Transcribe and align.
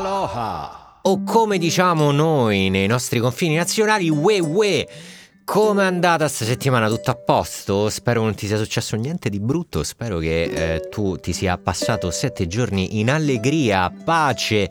Aloha! 0.00 1.00
O 1.02 1.22
come 1.24 1.58
diciamo 1.58 2.10
noi 2.10 2.70
nei 2.70 2.86
nostri 2.86 3.20
confini 3.20 3.56
nazionali, 3.56 4.08
we 4.08 4.40
we! 4.40 4.88
Come 5.44 5.82
è 5.82 5.86
andata 5.86 6.26
sta 6.26 6.46
settimana? 6.46 6.88
Tutto 6.88 7.10
a 7.10 7.16
posto? 7.16 7.90
Spero 7.90 8.22
non 8.22 8.34
ti 8.34 8.46
sia 8.46 8.56
successo 8.56 8.96
niente 8.96 9.28
di 9.28 9.38
brutto. 9.40 9.82
Spero 9.82 10.16
che 10.16 10.44
eh, 10.44 10.88
tu 10.88 11.16
ti 11.16 11.34
sia 11.34 11.58
passato 11.58 12.10
sette 12.10 12.46
giorni 12.46 12.98
in 12.98 13.10
allegria, 13.10 13.92
pace. 13.92 14.70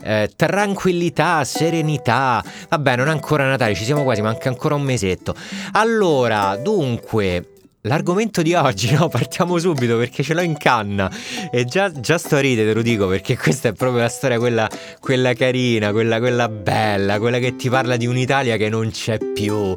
Eh, 0.00 0.30
tranquillità, 0.36 1.42
serenità. 1.42 2.40
Vabbè, 2.68 2.94
non 2.94 3.08
è 3.08 3.10
ancora 3.10 3.48
Natale, 3.48 3.74
ci 3.74 3.82
siamo 3.82 4.04
quasi, 4.04 4.22
manca 4.22 4.48
ancora 4.48 4.76
un 4.76 4.82
mesetto. 4.82 5.34
Allora, 5.72 6.54
dunque, 6.54 7.54
L'argomento 7.82 8.42
di 8.42 8.54
oggi, 8.54 8.92
no, 8.92 9.08
partiamo 9.08 9.56
subito 9.58 9.96
perché 9.96 10.24
ce 10.24 10.34
l'ho 10.34 10.42
in 10.42 10.56
canna 10.56 11.10
e 11.50 11.64
già, 11.64 11.90
già 11.92 12.18
sto 12.18 12.36
a 12.36 12.40
ridere, 12.40 12.68
te 12.68 12.74
lo 12.74 12.82
dico, 12.82 13.06
perché 13.06 13.36
questa 13.36 13.68
è 13.68 13.72
proprio 13.72 14.02
la 14.02 14.08
storia, 14.08 14.38
quella, 14.38 14.68
quella 14.98 15.32
carina, 15.32 15.92
quella, 15.92 16.18
quella 16.18 16.48
bella, 16.48 17.20
quella 17.20 17.38
che 17.38 17.54
ti 17.54 17.68
parla 17.68 17.96
di 17.96 18.06
un'Italia 18.06 18.56
che 18.56 18.68
non 18.68 18.90
c'è 18.90 19.18
più 19.18 19.76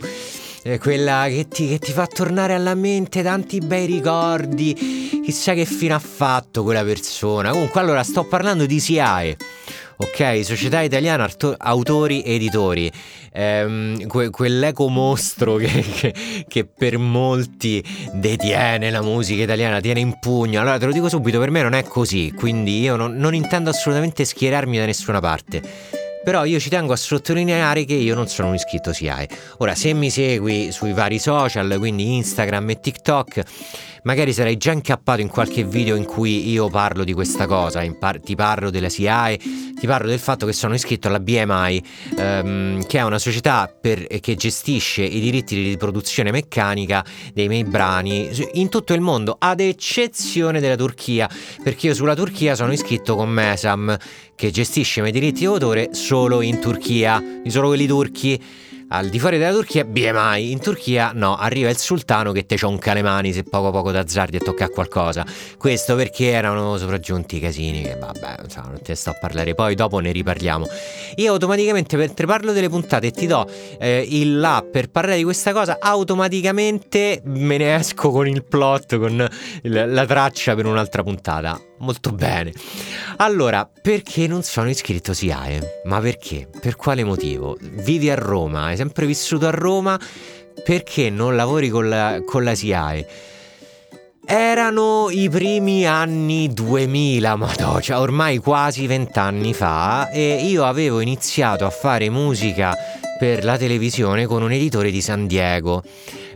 quella 0.79 1.25
che 1.27 1.47
ti, 1.47 1.67
che 1.67 1.79
ti, 1.79 1.91
fa 1.91 2.05
tornare 2.05 2.53
alla 2.53 2.75
mente 2.75 3.23
tanti 3.23 3.59
bei 3.59 3.87
ricordi. 3.87 5.21
Chissà 5.23 5.53
che 5.53 5.65
fine 5.65 5.93
ha 5.93 5.99
fatto 5.99 6.63
quella 6.63 6.83
persona. 6.83 7.49
Comunque, 7.49 7.79
allora 7.79 8.03
sto 8.03 8.25
parlando 8.25 8.67
di 8.67 8.79
SIAE. 8.79 9.37
Ok, 10.01 10.43
Società 10.43 10.81
Italiana 10.81 11.25
Arto- 11.25 11.53
Autori 11.55 12.23
Editori, 12.25 12.91
ehm, 13.31 14.07
que- 14.07 14.31
quell'eco 14.31 14.87
mostro 14.87 15.57
che, 15.57 15.67
che, 15.67 16.13
che, 16.47 16.65
per 16.65 16.97
molti 16.97 17.83
detiene 18.11 18.89
la 18.89 19.03
musica 19.03 19.43
italiana, 19.43 19.79
tiene 19.79 19.99
in 19.99 20.17
pugno. 20.19 20.59
Allora 20.59 20.79
te 20.79 20.87
lo 20.87 20.91
dico 20.91 21.07
subito, 21.07 21.37
per 21.37 21.51
me 21.51 21.61
non 21.61 21.73
è 21.73 21.83
così, 21.83 22.33
quindi 22.35 22.79
io 22.79 22.95
non, 22.95 23.15
non 23.15 23.35
intendo 23.35 23.69
assolutamente 23.69 24.25
schierarmi 24.25 24.79
da 24.79 24.85
nessuna 24.85 25.19
parte. 25.19 25.61
Però 26.23 26.45
io 26.45 26.59
ci 26.59 26.69
tengo 26.69 26.93
a 26.93 26.97
sottolineare 26.97 27.85
che 27.85 27.93
io 27.93 28.15
non 28.15 28.27
sono 28.27 28.49
un 28.49 28.55
iscritto 28.55 28.93
SIAE. 28.93 29.27
Ora, 29.57 29.75
se 29.75 29.93
mi 29.93 30.09
segui 30.09 30.71
sui 30.71 30.93
vari 30.93 31.19
social, 31.19 31.75
quindi 31.77 32.15
Instagram 32.15 32.71
e 32.71 32.79
TikTok, 32.79 33.43
magari 34.03 34.33
sarai 34.33 34.57
già 34.57 34.71
incappato 34.71 35.21
in 35.21 35.27
qualche 35.27 35.63
video 35.63 35.95
in 35.95 36.05
cui 36.05 36.49
io 36.49 36.69
parlo 36.69 37.03
di 37.03 37.13
questa 37.13 37.45
cosa, 37.45 37.83
par- 37.97 38.19
ti 38.19 38.35
parlo 38.35 38.69
della 38.69 38.89
SIAE, 38.89 39.37
ti 39.79 39.85
parlo 39.85 40.07
del 40.07 40.19
fatto 40.19 40.45
che 40.45 40.53
sono 40.53 40.73
iscritto 40.73 41.07
alla 41.07 41.19
BMI, 41.19 41.83
ehm, 42.17 42.85
che 42.85 42.97
è 42.97 43.03
una 43.03 43.19
società 43.19 43.73
per, 43.79 44.07
che 44.19 44.35
gestisce 44.35 45.03
i 45.03 45.19
diritti 45.19 45.55
di 45.55 45.69
riproduzione 45.69 46.31
meccanica 46.31 47.05
dei 47.33 47.47
miei 47.47 47.63
brani 47.63 48.29
in 48.53 48.69
tutto 48.69 48.93
il 48.93 49.01
mondo, 49.01 49.35
ad 49.37 49.59
eccezione 49.59 50.59
della 50.59 50.75
Turchia, 50.75 51.29
perché 51.63 51.87
io 51.87 51.93
sulla 51.93 52.15
Turchia 52.15 52.55
sono 52.55 52.71
iscritto 52.71 53.15
con 53.15 53.29
Mesam, 53.29 53.95
che 54.35 54.51
gestisce 54.51 54.99
i 54.99 55.01
miei 55.03 55.13
diritti 55.13 55.43
d'autore 55.43 55.89
solo 55.93 56.41
in 56.41 56.59
Turchia, 56.59 57.21
solo 57.47 57.67
quelli 57.67 57.85
turchi 57.85 58.41
al 58.93 59.09
di 59.09 59.19
fuori 59.19 59.37
della 59.37 59.51
Turchia 59.53 59.85
BMI, 59.85 60.51
in 60.51 60.59
Turchia 60.59 61.11
no, 61.13 61.37
arriva 61.37 61.69
il 61.69 61.77
sultano 61.77 62.31
che 62.31 62.45
te 62.45 62.57
cionca 62.57 62.93
le 62.93 63.01
mani 63.01 63.31
se 63.31 63.43
poco 63.43 63.71
poco 63.71 63.91
d'azzardi 63.91 64.37
e 64.37 64.39
tocca 64.39 64.67
qualcosa. 64.69 65.25
Questo 65.57 65.95
perché 65.95 66.31
erano 66.31 66.77
sopraggiunti 66.77 67.37
i 67.37 67.39
casini 67.39 67.81
che 67.81 67.95
vabbè, 67.95 68.43
insomma, 68.43 68.67
non 68.67 68.81
te 68.81 68.95
sto 68.95 69.11
a 69.11 69.17
parlare, 69.19 69.55
poi 69.55 69.75
dopo 69.75 69.99
ne 69.99 70.11
riparliamo. 70.11 70.67
Io 71.15 71.31
automaticamente 71.31 71.95
mentre 71.95 72.25
parlo 72.25 72.51
delle 72.51 72.69
puntate 72.69 73.07
e 73.07 73.11
ti 73.11 73.27
do 73.27 73.49
eh, 73.79 74.05
il 74.09 74.39
là 74.39 74.65
per 74.69 74.89
parlare 74.89 75.17
di 75.17 75.23
questa 75.23 75.53
cosa, 75.53 75.77
automaticamente 75.79 77.21
me 77.25 77.57
ne 77.57 77.75
esco 77.75 78.11
con 78.11 78.27
il 78.27 78.43
plot, 78.43 78.97
con 78.97 79.29
la 79.63 80.05
traccia 80.05 80.53
per 80.53 80.65
un'altra 80.65 81.01
puntata 81.01 81.70
molto 81.81 82.11
bene. 82.11 82.53
Allora, 83.17 83.69
perché 83.81 84.27
non 84.27 84.43
sono 84.43 84.69
iscritto 84.69 85.13
SIAE? 85.13 85.81
Ma 85.85 85.99
perché? 85.99 86.47
Per 86.59 86.75
quale 86.75 87.03
motivo? 87.03 87.57
Vivi 87.59 88.09
a 88.09 88.15
Roma, 88.15 88.65
hai 88.65 88.77
sempre 88.77 89.05
vissuto 89.05 89.47
a 89.47 89.51
Roma, 89.51 89.99
perché 90.63 91.09
non 91.09 91.35
lavori 91.35 91.69
con 91.69 91.89
la, 91.89 92.21
con 92.25 92.43
la 92.43 92.55
SIAE? 92.55 93.07
Erano 94.23 95.07
i 95.09 95.27
primi 95.29 95.85
anni 95.85 96.53
2000, 96.53 97.35
ma 97.35 97.51
no, 97.59 97.81
cioè 97.81 97.97
ormai 97.97 98.37
quasi 98.37 98.87
vent'anni 98.87 99.53
fa, 99.53 100.09
e 100.09 100.45
io 100.45 100.63
avevo 100.63 101.01
iniziato 101.01 101.65
a 101.65 101.69
fare 101.69 102.09
musica 102.09 102.75
per 103.17 103.43
la 103.43 103.57
televisione 103.57 104.25
con 104.25 104.41
un 104.41 104.51
editore 104.51 104.89
di 104.89 105.01
San 105.01 105.27
Diego. 105.27 105.83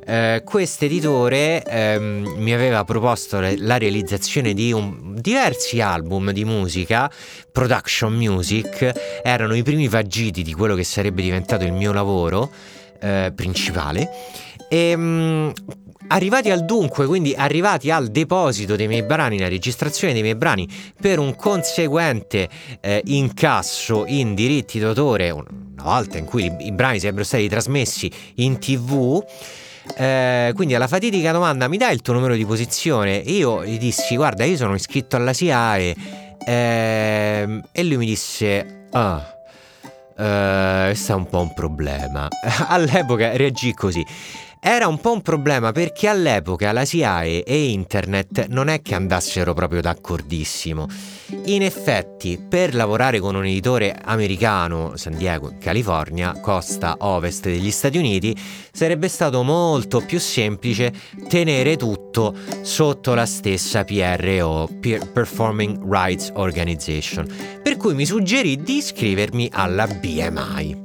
Eh, 0.07 0.43
questo 0.45 0.85
editore 0.85 1.63
ehm, 1.63 2.35
mi 2.37 2.53
aveva 2.53 2.83
proposto 2.83 3.39
la 3.39 3.77
realizzazione 3.77 4.53
di 4.53 4.71
un, 4.71 5.15
diversi 5.19 5.81
album 5.81 6.31
di 6.31 6.45
musica, 6.45 7.11
production 7.51 8.13
music, 8.13 9.21
erano 9.23 9.55
i 9.55 9.63
primi 9.63 9.87
vagiti 9.87 10.43
di 10.43 10.53
quello 10.53 10.75
che 10.75 10.83
sarebbe 10.83 11.23
diventato 11.23 11.63
il 11.63 11.73
mio 11.73 11.91
lavoro 11.91 12.51
eh, 12.99 13.31
principale. 13.35 14.09
E, 14.69 14.95
mh, 14.95 15.53
Arrivati 16.07 16.51
al 16.51 16.65
dunque, 16.65 17.07
quindi 17.07 17.33
arrivati 17.35 17.89
al 17.89 18.09
deposito 18.09 18.75
dei 18.75 18.87
miei 18.87 19.01
brani, 19.01 19.39
la 19.39 19.47
registrazione 19.47 20.13
dei 20.13 20.21
miei 20.21 20.35
brani 20.35 20.67
per 21.01 21.17
un 21.17 21.35
conseguente 21.35 22.47
eh, 22.79 23.01
incasso 23.05 24.05
in 24.05 24.35
diritti 24.35 24.77
d'autore, 24.77 25.31
una 25.31 25.47
volta 25.77 26.19
in 26.19 26.25
cui 26.25 26.55
i 26.59 26.71
brani 26.71 26.99
sarebbero 26.99 27.23
stati 27.23 27.49
trasmessi 27.49 28.11
in 28.35 28.59
tv, 28.59 29.19
eh, 29.97 30.51
quindi 30.55 30.75
alla 30.75 30.87
fatidica 30.87 31.31
domanda 31.31 31.67
mi 31.67 31.77
dai 31.77 31.93
il 31.93 32.01
tuo 32.01 32.13
numero 32.13 32.35
di 32.35 32.45
posizione? 32.45 33.17
Io 33.17 33.65
gli 33.65 33.77
dissi 33.77 34.15
guarda 34.15 34.43
io 34.43 34.55
sono 34.57 34.75
iscritto 34.75 35.15
alla 35.15 35.33
SIAE 35.33 35.95
eh, 36.45 37.61
e 37.71 37.83
lui 37.83 37.97
mi 37.97 38.05
disse 38.05 38.87
ah 38.91 39.33
Uh, 40.17 40.85
questo 40.85 41.11
è 41.11 41.15
un 41.15 41.27
po' 41.27 41.41
un 41.41 41.53
problema. 41.53 42.29
All'epoca 42.69 43.35
reagì 43.35 43.73
così. 43.73 44.05
Era 44.67 44.87
un 44.87 44.99
po' 44.99 45.11
un 45.11 45.21
problema 45.21 45.71
perché 45.71 46.07
all'epoca 46.07 46.71
la 46.71 46.85
SIAE 46.85 47.43
e 47.43 47.65
internet 47.69 48.47
non 48.47 48.67
è 48.67 48.81
che 48.81 48.95
andassero 48.95 49.53
proprio 49.53 49.79
d'accordissimo. 49.79 50.87
In 51.45 51.61
effetti, 51.61 52.43
per 52.49 52.73
lavorare 52.73 53.19
con 53.19 53.35
un 53.35 53.45
editore 53.45 53.95
americano, 54.03 54.93
San 54.95 55.17
Diego, 55.17 55.53
California, 55.59 56.39
costa 56.39 56.95
ovest 57.01 57.43
degli 57.43 57.69
Stati 57.69 57.99
Uniti, 57.99 58.35
sarebbe 58.71 59.07
stato 59.07 59.43
molto 59.43 59.99
più 59.99 60.19
semplice 60.19 60.91
tenere 61.29 61.77
tutto 61.77 62.35
sotto 62.61 63.13
la 63.13 63.27
stessa 63.27 63.83
PRO, 63.83 64.67
Performing 65.13 65.83
Rights 65.87 66.31
Organization. 66.33 67.27
Per 67.61 67.77
cui 67.77 67.93
mi 67.93 68.07
suggerì 68.07 68.63
di 68.63 68.77
iscrivermi 68.77 69.47
alla 69.53 69.85
BMI. 69.85 70.84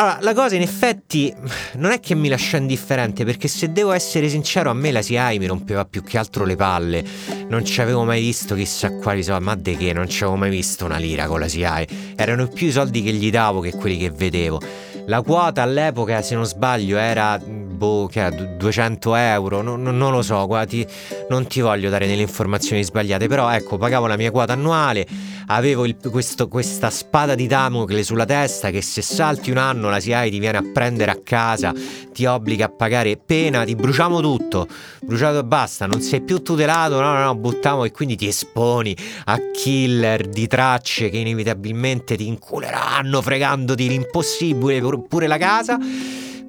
Allora, 0.00 0.16
la 0.22 0.32
cosa 0.32 0.54
in 0.54 0.62
effetti 0.62 1.30
non 1.74 1.90
è 1.90 2.00
che 2.00 2.14
mi 2.14 2.28
lascia 2.28 2.56
indifferente, 2.56 3.26
perché 3.26 3.48
se 3.48 3.70
devo 3.70 3.92
essere 3.92 4.30
sincero, 4.30 4.70
a 4.70 4.72
me 4.72 4.92
la 4.92 5.02
SIAI 5.02 5.38
mi 5.38 5.44
rompeva 5.44 5.84
più 5.84 6.02
che 6.02 6.16
altro 6.16 6.46
le 6.46 6.56
palle. 6.56 7.04
Non 7.48 7.66
ci 7.66 7.82
avevo 7.82 8.04
mai 8.04 8.22
visto 8.22 8.54
chissà 8.54 8.96
quali 8.96 9.22
soldi, 9.22 9.44
ma 9.44 9.54
de 9.56 9.76
che, 9.76 9.92
non 9.92 10.08
ci 10.08 10.22
avevo 10.22 10.38
mai 10.38 10.48
visto 10.48 10.86
una 10.86 10.96
lira 10.96 11.26
con 11.26 11.38
la 11.40 11.48
SIAI. 11.48 12.14
Erano 12.16 12.48
più 12.48 12.68
i 12.68 12.72
soldi 12.72 13.02
che 13.02 13.12
gli 13.12 13.30
davo 13.30 13.60
che 13.60 13.72
quelli 13.72 13.98
che 13.98 14.10
vedevo. 14.10 14.58
La 15.04 15.20
quota 15.20 15.60
all'epoca, 15.60 16.22
se 16.22 16.34
non 16.34 16.46
sbaglio, 16.46 16.96
era 16.96 17.38
boh, 17.80 18.08
che 18.08 18.20
era 18.20 18.28
200 18.28 19.14
euro, 19.14 19.62
non, 19.62 19.80
non 19.82 20.12
lo 20.12 20.20
so, 20.20 20.46
ti, 20.68 20.86
non 21.30 21.46
ti 21.46 21.62
voglio 21.62 21.88
dare 21.88 22.06
delle 22.06 22.20
informazioni 22.20 22.84
sbagliate, 22.84 23.26
però 23.26 23.50
ecco, 23.50 23.78
pagavo 23.78 24.06
la 24.06 24.18
mia 24.18 24.30
quota 24.30 24.52
annuale, 24.52 25.06
avevo 25.46 25.86
il, 25.86 25.96
questo, 26.10 26.46
questa 26.46 26.90
spada 26.90 27.34
di 27.34 27.46
Damocle 27.46 28.02
sulla 28.02 28.26
testa 28.26 28.68
che 28.68 28.82
se 28.82 29.00
salti 29.00 29.50
un 29.50 29.56
anno 29.56 29.88
la 29.88 29.98
SIAI 29.98 30.30
ti 30.30 30.38
viene 30.38 30.58
a 30.58 30.64
prendere 30.70 31.10
a 31.10 31.18
casa, 31.24 31.72
ti 32.12 32.26
obbliga 32.26 32.66
a 32.66 32.68
pagare 32.68 33.16
pena, 33.16 33.64
ti 33.64 33.74
bruciamo 33.74 34.20
tutto, 34.20 34.68
bruciato 35.00 35.38
e 35.38 35.44
basta, 35.44 35.86
non 35.86 36.02
sei 36.02 36.20
più 36.20 36.42
tutelato, 36.42 37.00
no, 37.00 37.14
no, 37.14 37.24
no, 37.24 37.34
buttiamo 37.34 37.84
e 37.84 37.92
quindi 37.92 38.16
ti 38.16 38.26
esponi 38.26 38.94
a 39.24 39.38
killer 39.54 40.28
di 40.28 40.46
tracce 40.46 41.08
che 41.08 41.16
inevitabilmente 41.16 42.14
ti 42.14 42.26
inculeranno 42.26 43.22
fregandoti 43.22 43.88
l'impossibile 43.88 44.82
pure 45.08 45.26
la 45.26 45.38
casa. 45.38 45.78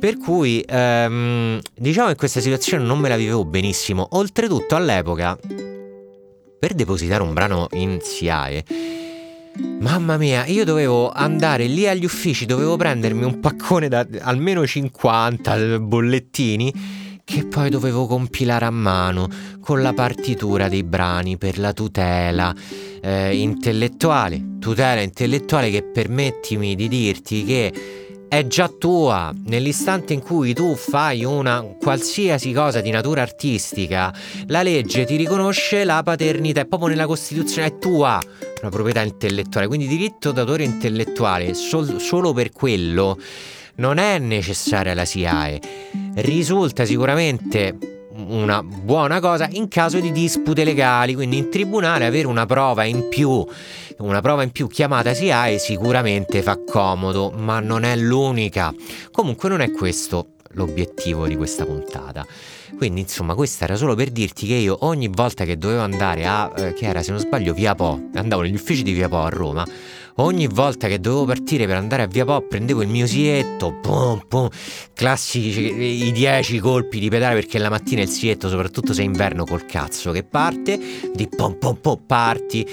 Per 0.01 0.18
cui 0.18 0.65
ehm, 0.68 1.59
diciamo 1.77 2.07
che 2.07 2.15
questa 2.15 2.39
situazione 2.39 2.83
non 2.83 2.98
me 2.98 3.07
la 3.07 3.15
vivevo 3.15 3.45
benissimo. 3.45 4.07
Oltretutto 4.13 4.75
all'epoca, 4.75 5.38
per 6.57 6.74
depositare 6.74 7.21
un 7.21 7.33
brano 7.33 7.68
in 7.74 8.00
SIAE, 8.01 8.65
mamma 9.80 10.18
mia, 10.18 10.48
io 10.48 10.65
dovevo 10.65 11.12
andare 11.12 11.68
lì 11.68 11.88
agli 11.88 12.03
uffici, 12.03 12.48
dovevo 12.48 12.77
prendermi 12.77 13.24
un 13.24 13.39
paccone 13.39 13.89
da 13.89 14.03
almeno 14.21 14.65
50 14.65 15.77
bollettini 15.77 16.74
che 17.24 17.45
poi 17.45 17.69
dovevo 17.69 18.07
compilare 18.07 18.65
a 18.65 18.71
mano 18.71 19.30
con 19.59 19.83
la 19.83 19.94
partitura 19.94 20.68
dei 20.68 20.83
brani 20.83 21.38
per 21.38 21.59
la 21.59 21.74
tutela 21.74 22.51
eh, 23.03 23.38
intellettuale. 23.38 24.57
Tutela 24.59 25.01
intellettuale 25.01 25.69
che 25.69 25.83
permettimi 25.83 26.74
di 26.74 26.88
dirti 26.88 27.45
che 27.45 28.01
è 28.31 28.48
già 28.48 28.69
tua. 28.69 29.36
Nell'istante 29.48 30.13
in 30.13 30.22
cui 30.22 30.54
tu 30.54 30.74
fai 30.75 31.25
una 31.25 31.62
qualsiasi 31.78 32.54
cosa 32.54 32.80
di 32.80 32.89
natura 32.89 33.22
artistica, 33.22 34.13
la 34.48 34.63
legge 34.63 35.04
ti 35.04 35.18
riconosce 35.18 35.83
la 35.83 36.01
paternità, 36.01 36.62
è 36.62 36.66
proprio 36.66 36.88
nella 36.92 37.07
Costituzione, 37.07 37.68
è 37.68 37.78
tua. 37.78 38.22
una 38.62 38.69
proprietà 38.69 39.01
intellettuale, 39.01 39.68
quindi 39.68 39.86
diritto 39.86 40.31
d'autore 40.31 40.63
intellettuale 40.63 41.54
sol- 41.54 42.00
solo 42.00 42.31
per 42.31 42.54
quello 42.54 43.19
non 43.75 43.98
è 43.98 44.18
necessaria 44.18 44.94
la 44.94 45.04
SIAE. 45.04 45.60
Risulta 46.16 46.86
sicuramente 46.86 48.00
una 48.31 48.63
buona 48.63 49.19
cosa 49.19 49.48
in 49.51 49.68
caso 49.68 50.00
di 50.00 50.12
dispute 50.12 50.63
legali, 50.63 51.13
quindi 51.13 51.38
in 51.38 51.50
tribunale 51.50 52.06
avere 52.06 52.28
una 52.28 52.45
prova 52.45 52.83
in 52.86 53.07
più, 53.10 53.45
una 53.98 54.22
prova 54.22 54.44
in 54.44 54.51
più 54.51 54.68
chiamata 54.68 55.13
SIAE 55.13 55.57
sicuramente 55.57 56.42
fa 56.42 56.57
comodo, 56.63 57.31
ma 57.36 57.60
non 57.60 57.83
è 57.83 57.95
l'unica. 57.95 58.74
Comunque 59.12 59.50
non 59.50 59.62
è 59.62 59.72
questo 59.72 60.28
l'obiettivo 60.54 61.28
di 61.28 61.36
questa 61.36 61.66
puntata. 61.66 62.25
Quindi, 62.78 63.01
insomma, 63.01 63.36
questo 63.36 63.66
era 63.66 63.75
solo 63.75 63.95
per 63.95 64.10
dirti 64.10 64.48
che 64.48 64.56
io 64.56 64.77
ogni 64.81 65.07
volta 65.07 65.45
che 65.45 65.57
dovevo 65.57 65.81
andare 65.81 66.25
a, 66.25 66.51
eh, 66.56 66.74
che 66.74 66.86
era 66.86 67.04
se 67.04 67.12
non 67.12 67.19
sbaglio, 67.19 67.54
Via 67.54 67.75
Po, 67.75 68.10
andavo 68.16 68.42
negli 68.42 68.56
uffici 68.56 68.81
di 68.81 68.94
Via 68.94 69.10
Po 69.10 69.22
a 69.22 69.30
Roma, 69.30 69.66
ogni 70.16 70.48
volta 70.48 70.88
che 70.88 71.00
dovevo 71.00 71.25
partire 71.25 71.66
per 71.66 71.75
andare 71.75 72.04
a 72.04 72.08
Via 72.08 72.25
Po 72.25 72.42
prendevo 72.42 72.81
il 72.81 72.88
mio 72.88 73.08
sietto, 73.08 73.74
pum, 73.81 74.22
pum, 74.28 74.50
classici 74.94 76.06
i 76.08 76.12
10 76.12 76.60
colpi 76.60 77.00
di 77.00 77.10
pedale 77.10 77.36
perché 77.36 77.58
la 77.58 77.69
mattina 77.69 78.02
il 78.02 78.10
sietto, 78.10 78.50
soprattutto 78.50 78.94
se 78.94 79.02
è 79.02 79.06
inverno 79.06 79.46
col 79.46 79.66
cazzo 79.66 80.12
che 80.12 80.24
parte, 80.24 80.80
di 81.13 81.28
pom 81.28 81.58
pom 81.58 81.75
pom 81.75 82.00
parti 82.06 82.68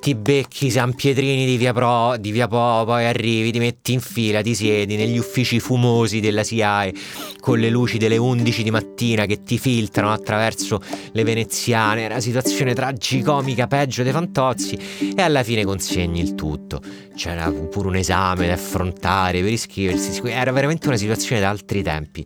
ti 0.00 0.14
becchi 0.14 0.70
San 0.70 0.94
Pietrini 0.94 1.44
di 1.44 1.58
via, 1.58 1.74
Pro, 1.74 2.16
di 2.18 2.30
via 2.30 2.48
Po, 2.48 2.84
poi 2.86 3.04
arrivi, 3.04 3.52
ti 3.52 3.58
metti 3.58 3.92
in 3.92 4.00
fila, 4.00 4.40
ti 4.40 4.54
siedi 4.54 4.96
negli 4.96 5.18
uffici 5.18 5.60
fumosi 5.60 6.20
della 6.20 6.42
SIAE 6.42 6.94
con 7.38 7.58
le 7.58 7.68
luci 7.68 7.98
delle 7.98 8.16
11 8.16 8.62
di 8.62 8.70
mattina 8.70 9.26
che 9.26 9.42
ti 9.42 9.58
filtrano 9.58 10.10
attraverso 10.10 10.80
le 11.12 11.22
veneziane, 11.22 12.06
una 12.06 12.20
situazione 12.20 12.72
tragicomica, 12.72 13.66
peggio 13.66 14.02
dei 14.02 14.12
fantozzi 14.12 14.78
e 15.14 15.20
alla 15.20 15.42
fine 15.42 15.64
consegni 15.64 16.20
il 16.20 16.34
tutto. 16.34 16.80
C'era 17.14 17.50
pure 17.50 17.88
un 17.88 17.96
esame 17.96 18.46
da 18.46 18.54
affrontare 18.54 19.42
per 19.42 19.52
iscriversi, 19.52 20.18
era 20.24 20.50
veramente 20.50 20.86
una 20.86 20.96
situazione 20.96 21.42
da 21.42 21.50
altri 21.50 21.82
tempi. 21.82 22.24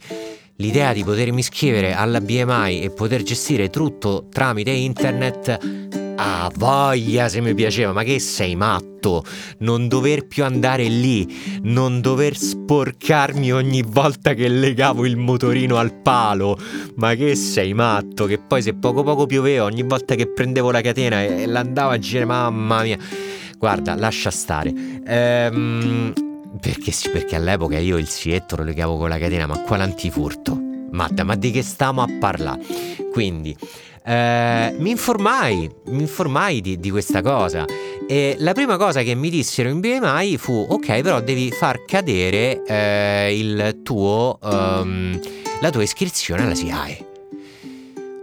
L'idea 0.59 0.93
di 0.93 1.03
potermi 1.03 1.41
iscrivere 1.41 1.93
alla 1.93 2.21
BMI 2.21 2.83
e 2.83 2.91
poter 2.91 3.25
gestire 3.25 3.71
tutto 3.71 4.29
tramite 4.31 4.71
internet 4.71 6.03
Ah, 6.17 6.49
voglia 6.55 7.29
se 7.29 7.41
mi 7.41 7.55
piaceva, 7.55 7.93
ma 7.93 8.05
che 8.05 8.21
sei 8.21 8.55
matto? 8.55 9.25
Non 9.59 9.89
dover 9.89 10.27
più 10.27 10.45
andare 10.45 10.85
lì, 10.85 11.61
non 11.63 12.01
dover 12.01 12.37
sporcarmi 12.37 13.53
ogni 13.53 13.83
volta 13.83 14.33
che 14.35 14.47
legavo 14.47 15.07
il 15.07 15.17
motorino 15.17 15.77
al 15.77 15.93
palo. 15.93 16.57
Ma 16.97 17.15
che 17.15 17.35
sei 17.35 17.75
matto? 17.75 18.27
Che 18.27 18.39
poi 18.39 18.63
se 18.63 18.75
poco 18.75 19.03
poco 19.03 19.27
pioveva, 19.27 19.65
ogni 19.65 19.83
volta 19.83 20.15
che 20.15 20.29
prendevo 20.29 20.71
la 20.71 20.81
catena 20.81 21.23
e 21.23 21.47
l'andavo 21.47 21.91
a 21.91 21.99
girare, 21.99 22.27
mamma 22.27 22.83
mia. 22.83 22.99
Guarda, 23.59 23.97
lascia 23.97 24.31
stare. 24.31 24.73
Ehm, 25.05 26.13
perché 26.61 26.93
sì, 26.93 27.11
perché 27.11 27.35
all'epoca 27.35 27.79
io 27.79 27.97
il 27.97 28.09
sietto 28.09 28.55
lo 28.55 28.63
legavo 28.63 28.99
con 28.99 29.09
la 29.09 29.19
catena, 29.19 29.47
ma 29.47 29.59
quale 29.59 29.83
antifurto? 29.83 30.57
Ma, 30.93 31.09
ma 31.25 31.35
di 31.35 31.51
che 31.51 31.63
stiamo 31.63 32.03
a 32.03 32.09
parlare? 32.21 32.63
Quindi 33.11 33.57
eh, 34.07 34.75
mi 34.79 34.91
informai, 34.91 35.71
mi 35.87 36.03
informai 36.03 36.61
di, 36.61 36.79
di, 36.79 36.91
questa 36.91 37.23
cosa 37.23 37.65
e 38.07 38.37
la 38.39 38.53
prima 38.53 38.77
cosa 38.77 39.03
che 39.03 39.15
mi 39.15 39.31
dissero 39.31 39.71
in 39.71 39.81
BMI 39.81 40.37
fu 40.37 40.67
ok 40.69 41.01
però 41.01 41.21
devi 41.23 41.51
far 41.51 41.87
cadere 41.87 42.63
eh, 42.65 43.79
tuo, 43.83 44.39
um, 44.43 45.19
la 45.61 45.71
tua 45.71 45.83
iscrizione 45.83 46.43
alla 46.43 46.55
SIAE. 46.55 47.07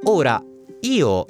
Ora, 0.04 0.44
io 0.82 1.26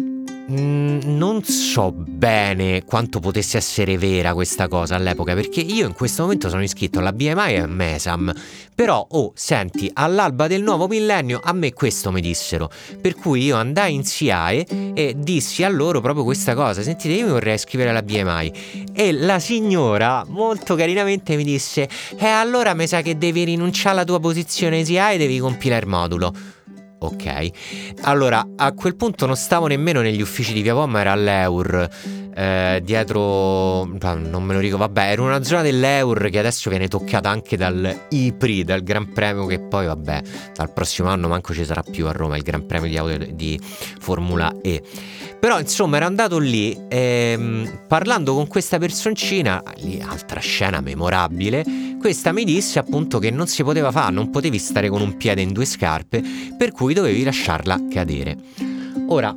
non 0.51 1.43
so 1.43 1.91
bene 1.91 2.83
quanto 2.83 3.19
potesse 3.19 3.57
essere 3.57 3.97
vera 3.97 4.33
questa 4.33 4.67
cosa 4.67 4.95
all'epoca, 4.95 5.33
perché 5.33 5.61
io 5.61 5.87
in 5.87 5.93
questo 5.93 6.23
momento 6.23 6.49
sono 6.49 6.63
iscritto 6.63 6.99
alla 6.99 7.13
BMI 7.13 7.53
e 7.53 7.59
a 7.59 7.67
MESAM. 7.67 8.33
Però, 8.73 9.05
oh, 9.09 9.31
senti, 9.35 9.89
all'alba 9.93 10.47
del 10.47 10.63
nuovo 10.63 10.87
millennio 10.87 11.39
a 11.43 11.53
me 11.53 11.73
questo 11.73 12.11
mi 12.11 12.21
dissero. 12.21 12.69
Per 12.99 13.15
cui 13.15 13.43
io 13.43 13.55
andai 13.55 13.93
in 13.93 14.03
SIAE 14.03 14.93
e 14.93 15.13
dissi 15.17 15.63
a 15.63 15.69
loro 15.69 16.01
proprio 16.01 16.23
questa 16.23 16.55
cosa. 16.55 16.81
Sentite, 16.81 17.13
io 17.13 17.25
mi 17.25 17.31
vorrei 17.31 17.55
iscrivere 17.55 17.89
alla 17.89 18.03
BMI. 18.03 18.89
E 18.93 19.11
la 19.13 19.39
signora, 19.39 20.25
molto 20.27 20.75
carinamente, 20.75 21.35
mi 21.35 21.43
disse: 21.43 21.87
Eh, 22.17 22.25
allora 22.25 22.73
mi 22.73 22.87
sa 22.87 23.01
che 23.01 23.17
devi 23.17 23.43
rinunciare 23.43 23.95
alla 23.95 24.05
tua 24.05 24.19
posizione 24.19 24.83
SIAE 24.83 25.15
e 25.15 25.17
devi 25.17 25.39
compilare 25.39 25.83
il 25.83 25.89
modulo. 25.89 26.33
Ok. 27.03 27.49
Allora, 28.01 28.45
a 28.55 28.73
quel 28.73 28.95
punto 28.95 29.25
non 29.25 29.35
stavo 29.35 29.65
nemmeno 29.65 30.01
negli 30.01 30.21
uffici 30.21 30.53
di 30.53 30.61
Via 30.61 30.73
Pom, 30.75 30.95
era 30.97 31.11
all'Eur. 31.11 31.89
Eh, 32.33 32.81
dietro, 32.83 33.85
non 33.85 34.43
me 34.43 34.53
lo 34.53 34.59
ricordo, 34.59 34.85
vabbè, 34.85 35.11
era 35.11 35.21
una 35.21 35.43
zona 35.43 35.61
dell'Eur 35.61 36.29
che 36.29 36.39
adesso 36.39 36.69
viene 36.69 36.87
toccata 36.87 37.29
anche 37.29 37.57
dal 37.57 38.05
IPRI, 38.09 38.63
dal 38.63 38.83
Gran 38.83 39.11
Premio 39.11 39.45
che 39.45 39.59
poi, 39.59 39.85
vabbè, 39.85 40.21
dal 40.55 40.71
prossimo 40.71 41.09
anno 41.09 41.27
manco 41.27 41.53
ci 41.53 41.65
sarà 41.65 41.83
più 41.83 42.07
a 42.07 42.11
Roma 42.11 42.37
il 42.37 42.43
Gran 42.43 42.65
Premio 42.65 42.89
di, 42.89 42.97
auto, 42.97 43.25
di 43.31 43.59
Formula 43.99 44.55
E. 44.61 44.81
Però 45.39 45.59
insomma 45.59 45.97
ero 45.97 46.05
andato 46.05 46.37
lì 46.37 46.77
ehm, 46.87 47.85
parlando 47.87 48.35
con 48.35 48.47
questa 48.47 48.77
personcina, 48.77 49.63
lì 49.77 49.99
altra 49.99 50.39
scena 50.39 50.81
memorabile, 50.81 51.65
questa 51.99 52.31
mi 52.31 52.43
disse 52.43 52.77
appunto 52.77 53.17
che 53.17 53.31
non 53.31 53.47
si 53.47 53.63
poteva 53.63 53.91
fare, 53.91 54.13
non 54.13 54.29
potevi 54.29 54.59
stare 54.59 54.87
con 54.87 55.01
un 55.01 55.17
piede 55.17 55.41
in 55.41 55.51
due 55.51 55.65
scarpe, 55.65 56.21
per 56.57 56.71
cui 56.71 56.93
dovevi 56.93 57.23
lasciarla 57.23 57.87
cadere. 57.89 58.37
Ora, 59.07 59.35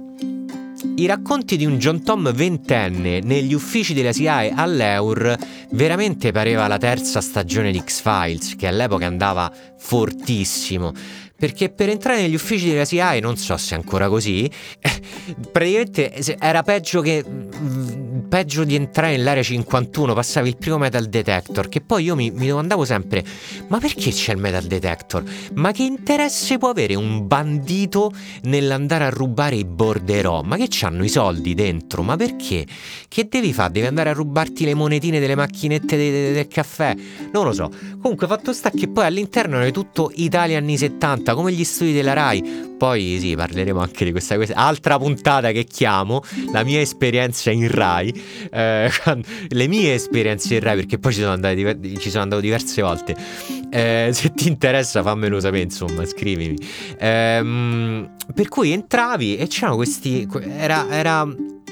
i 0.97 1.07
racconti 1.07 1.57
di 1.57 1.65
un 1.65 1.79
John 1.79 2.03
Tom 2.03 2.33
ventenne 2.33 3.21
negli 3.21 3.55
uffici 3.55 3.95
della 3.95 4.13
SIAE 4.13 4.53
all'Eur 4.55 5.37
veramente 5.71 6.31
pareva 6.31 6.67
la 6.69 6.79
terza 6.79 7.21
stagione 7.21 7.73
di 7.73 7.81
X-Files, 7.81 8.55
che 8.57 8.67
all'epoca 8.67 9.07
andava 9.07 9.53
fortissimo. 9.79 10.93
Perché 11.37 11.71
per 11.71 11.89
entrare 11.89 12.23
negli 12.23 12.35
uffici 12.35 12.71
della 12.71 12.85
CIA, 12.85 13.19
non 13.19 13.37
so 13.37 13.57
se 13.57 13.75
è 13.75 13.79
ancora 13.79 14.09
così, 14.09 14.49
praticamente 15.51 16.13
era 16.39 16.63
peggio 16.63 17.01
che 17.01 17.25
peggio 18.35 18.65
di 18.65 18.75
entrare 18.75 19.17
nell'area 19.17 19.45
51, 19.45 20.13
passavi 20.13 20.49
il 20.49 20.57
primo 20.57 20.77
metal 20.77 21.07
detector, 21.07 21.69
che 21.69 21.81
poi 21.81 22.03
io 22.03 22.17
mi, 22.17 22.33
mi 22.33 22.49
domandavo 22.49 22.85
sempre, 22.85 23.25
ma 23.69 23.79
perché 23.79 24.11
c'è 24.11 24.33
il 24.33 24.39
metal 24.39 24.65
detector? 24.65 25.23
Ma 25.55 25.71
che 25.71 25.85
interesse 25.85 26.59
può 26.59 26.71
avere 26.71 26.97
un 26.97 27.29
bandito 27.29 28.11
nell'andare 28.43 29.05
a 29.05 29.11
rubare 29.11 29.55
i 29.55 29.65
borderò? 29.65 30.43
Ma 30.43 30.57
che 30.57 30.67
c'hanno 30.69 31.05
i 31.05 31.09
soldi 31.09 31.55
dentro? 31.55 32.03
Ma 32.03 32.17
perché? 32.17 32.67
Che 33.07 33.29
devi 33.29 33.53
fare? 33.53 33.71
Devi 33.71 33.87
andare 33.87 34.11
a 34.11 34.15
rubarti 34.15 34.65
le 34.65 34.75
monetine 34.75 35.21
delle 35.21 35.37
macchinette 35.37 35.97
de- 35.97 36.11
de- 36.11 36.33
del 36.33 36.49
caffè? 36.49 36.93
Non 37.33 37.45
lo 37.45 37.53
so. 37.53 37.71
Comunque 38.01 38.27
fatto 38.27 38.53
sta 38.53 38.71
che 38.71 38.89
poi 38.89 39.07
all'interno 39.07 39.61
è 39.61 39.71
tutto 39.71 40.11
Italia 40.13 40.59
anni 40.59 40.77
70, 40.77 41.35
come 41.35 41.53
gli 41.53 41.63
studi 41.63 41.93
della 41.93 42.15
RAI. 42.15 42.73
Poi 42.77 43.19
sì, 43.21 43.37
parleremo 43.37 43.79
anche 43.81 44.05
di 44.05 44.11
questa, 44.11 44.35
questa 44.35 44.57
altra 44.57 44.99
puntata 44.99 45.53
che 45.53 45.63
chiamo 45.63 46.25
la 46.53 46.65
mia 46.65 46.81
esperienza 46.81 47.53
in 47.53 47.71
RAI 47.71 48.23
eh, 48.51 48.91
le 49.49 49.67
mie 49.69 49.95
esperienze 49.95 50.55
in 50.55 50.61
Rai, 50.61 50.77
perché 50.77 50.99
poi 50.99 51.13
ci 51.13 51.21
sono, 51.21 51.33
andate, 51.33 51.79
ci 51.99 52.11
sono 52.11 52.23
andato 52.23 52.41
diverse 52.41 52.83
volte. 52.83 53.17
Eh, 53.75 54.11
se 54.15 54.33
ti 54.33 54.47
interessa, 54.47 55.03
fammelo 55.03 55.41
sapere, 55.41 55.65
insomma, 55.65 56.05
scrivimi. 56.07 56.57
Eh, 56.97 58.09
per 58.33 58.49
cui 58.49 58.71
entravi 58.71 59.37
e 59.37 59.49
c'erano 59.49 59.75
questi. 59.75 60.29
Era, 60.57 60.89
era 60.89 61.27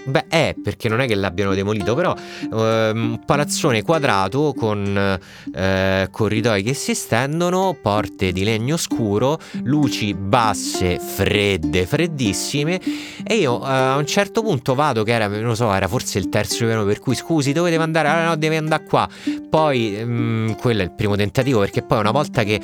Beh, 0.04 0.26
è 0.26 0.56
perché 0.60 0.88
non 0.88 1.00
è 1.00 1.06
che 1.06 1.14
l'abbiano 1.14 1.54
demolito, 1.54 1.94
però 1.94 2.12
eh, 2.14 2.90
un 2.92 3.20
palazzone 3.24 3.82
quadrato 3.82 4.52
con 4.56 5.18
eh, 5.54 6.08
corridoi 6.10 6.62
che 6.64 6.74
si 6.74 6.92
stendono, 6.94 7.78
porte 7.80 8.32
di 8.32 8.42
legno 8.42 8.76
scuro, 8.76 9.38
luci 9.62 10.12
basse, 10.14 10.98
fredde, 10.98 11.86
freddissime. 11.86 12.80
E 13.22 13.36
io 13.36 13.62
eh, 13.62 13.70
a 13.70 13.96
un 13.96 14.06
certo 14.06 14.42
punto 14.42 14.74
vado, 14.74 15.04
che 15.04 15.12
era, 15.12 15.28
non 15.28 15.54
so, 15.54 15.72
era 15.72 15.86
forse 15.86 16.18
il 16.18 16.28
terzo 16.28 16.66
giorno, 16.66 16.84
per 16.84 16.98
cui 16.98 17.14
scusi, 17.14 17.52
dove 17.52 17.70
deve 17.70 17.84
andare? 17.84 18.08
Ah, 18.08 18.24
no, 18.24 18.36
deve 18.36 18.56
andare 18.56 18.82
qua. 18.84 19.08
Poi, 19.48 20.02
mh, 20.04 20.12
mm, 20.12 20.50
quello 20.54 20.80
è 20.80 20.84
il 20.84 20.92
primo 20.92 21.14
tentativo, 21.14 21.60
perché 21.60 21.82
poi 21.82 21.91
una 21.98 22.10
volta 22.10 22.42
che 22.42 22.60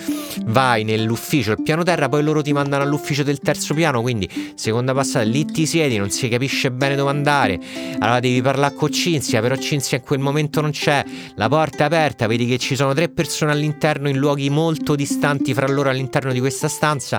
vai 0.47 0.85
nell'ufficio, 0.85 1.52
il 1.52 1.62
piano 1.62 1.82
terra, 1.82 2.08
poi 2.08 2.23
loro 2.23 2.42
ti 2.42 2.52
mandano 2.52 2.82
all'ufficio 2.82 3.23
del 3.23 3.38
terzo 3.40 3.75
piano, 3.75 4.00
quindi 4.00 4.28
seconda 4.54 4.94
passata, 4.94 5.25
lì 5.25 5.44
ti 5.44 5.66
siedi, 5.66 5.97
non 5.97 6.11
si 6.11 6.28
capisce 6.28 6.70
bene 6.70 6.97
dove 6.97 7.11
andare. 7.11 7.58
Allora 7.99 8.20
devi 8.20 8.40
parlare 8.42 8.75
con 8.75 8.92
Cinzia, 8.92 9.40
però 9.40 9.56
Cinzia 9.56 9.99
in 9.99 10.04
quel 10.04 10.18
momento 10.18 10.61
non 10.61 10.70
c'è. 10.70 11.04
La 11.37 11.49
porta 11.49 11.85
è 11.85 11.87
aperta, 11.87 12.26
vedi 12.26 12.47
che 12.47 12.58
ci 12.58 12.76
sono 12.76 12.94
tre 12.94 13.08
persone 13.08 13.52
all'interno 13.52 14.08
in 14.08 14.16
luoghi 14.16 14.50
molto 14.50 14.94
distanti 14.94 15.54
fra 15.54 15.66
loro 15.66 15.90
all'interno 15.90 16.32
di 16.32 16.40
questa 16.40 16.68
stanza 16.68 17.18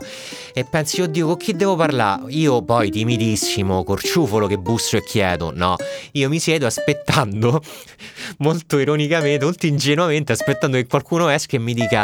e 0.53 0.65
pensi, 0.65 1.01
oddio, 1.01 1.27
con 1.27 1.37
chi 1.37 1.55
devo 1.55 1.75
parlare? 1.75 2.31
Io 2.31 2.61
poi 2.61 2.89
timidissimo, 2.89 3.83
corciufolo 3.83 4.47
che 4.47 4.57
busso 4.57 4.97
e 4.97 5.03
chiedo. 5.03 5.51
No, 5.53 5.75
io 6.13 6.29
mi 6.29 6.39
siedo 6.39 6.65
aspettando, 6.65 7.61
molto 8.39 8.77
ironicamente, 8.77 9.45
molto 9.45 9.65
ingenuamente, 9.67 10.31
aspettando 10.31 10.77
che 10.77 10.87
qualcuno 10.87 11.29
esca 11.29 11.55
e 11.55 11.59
mi 11.59 11.73
dica, 11.73 11.98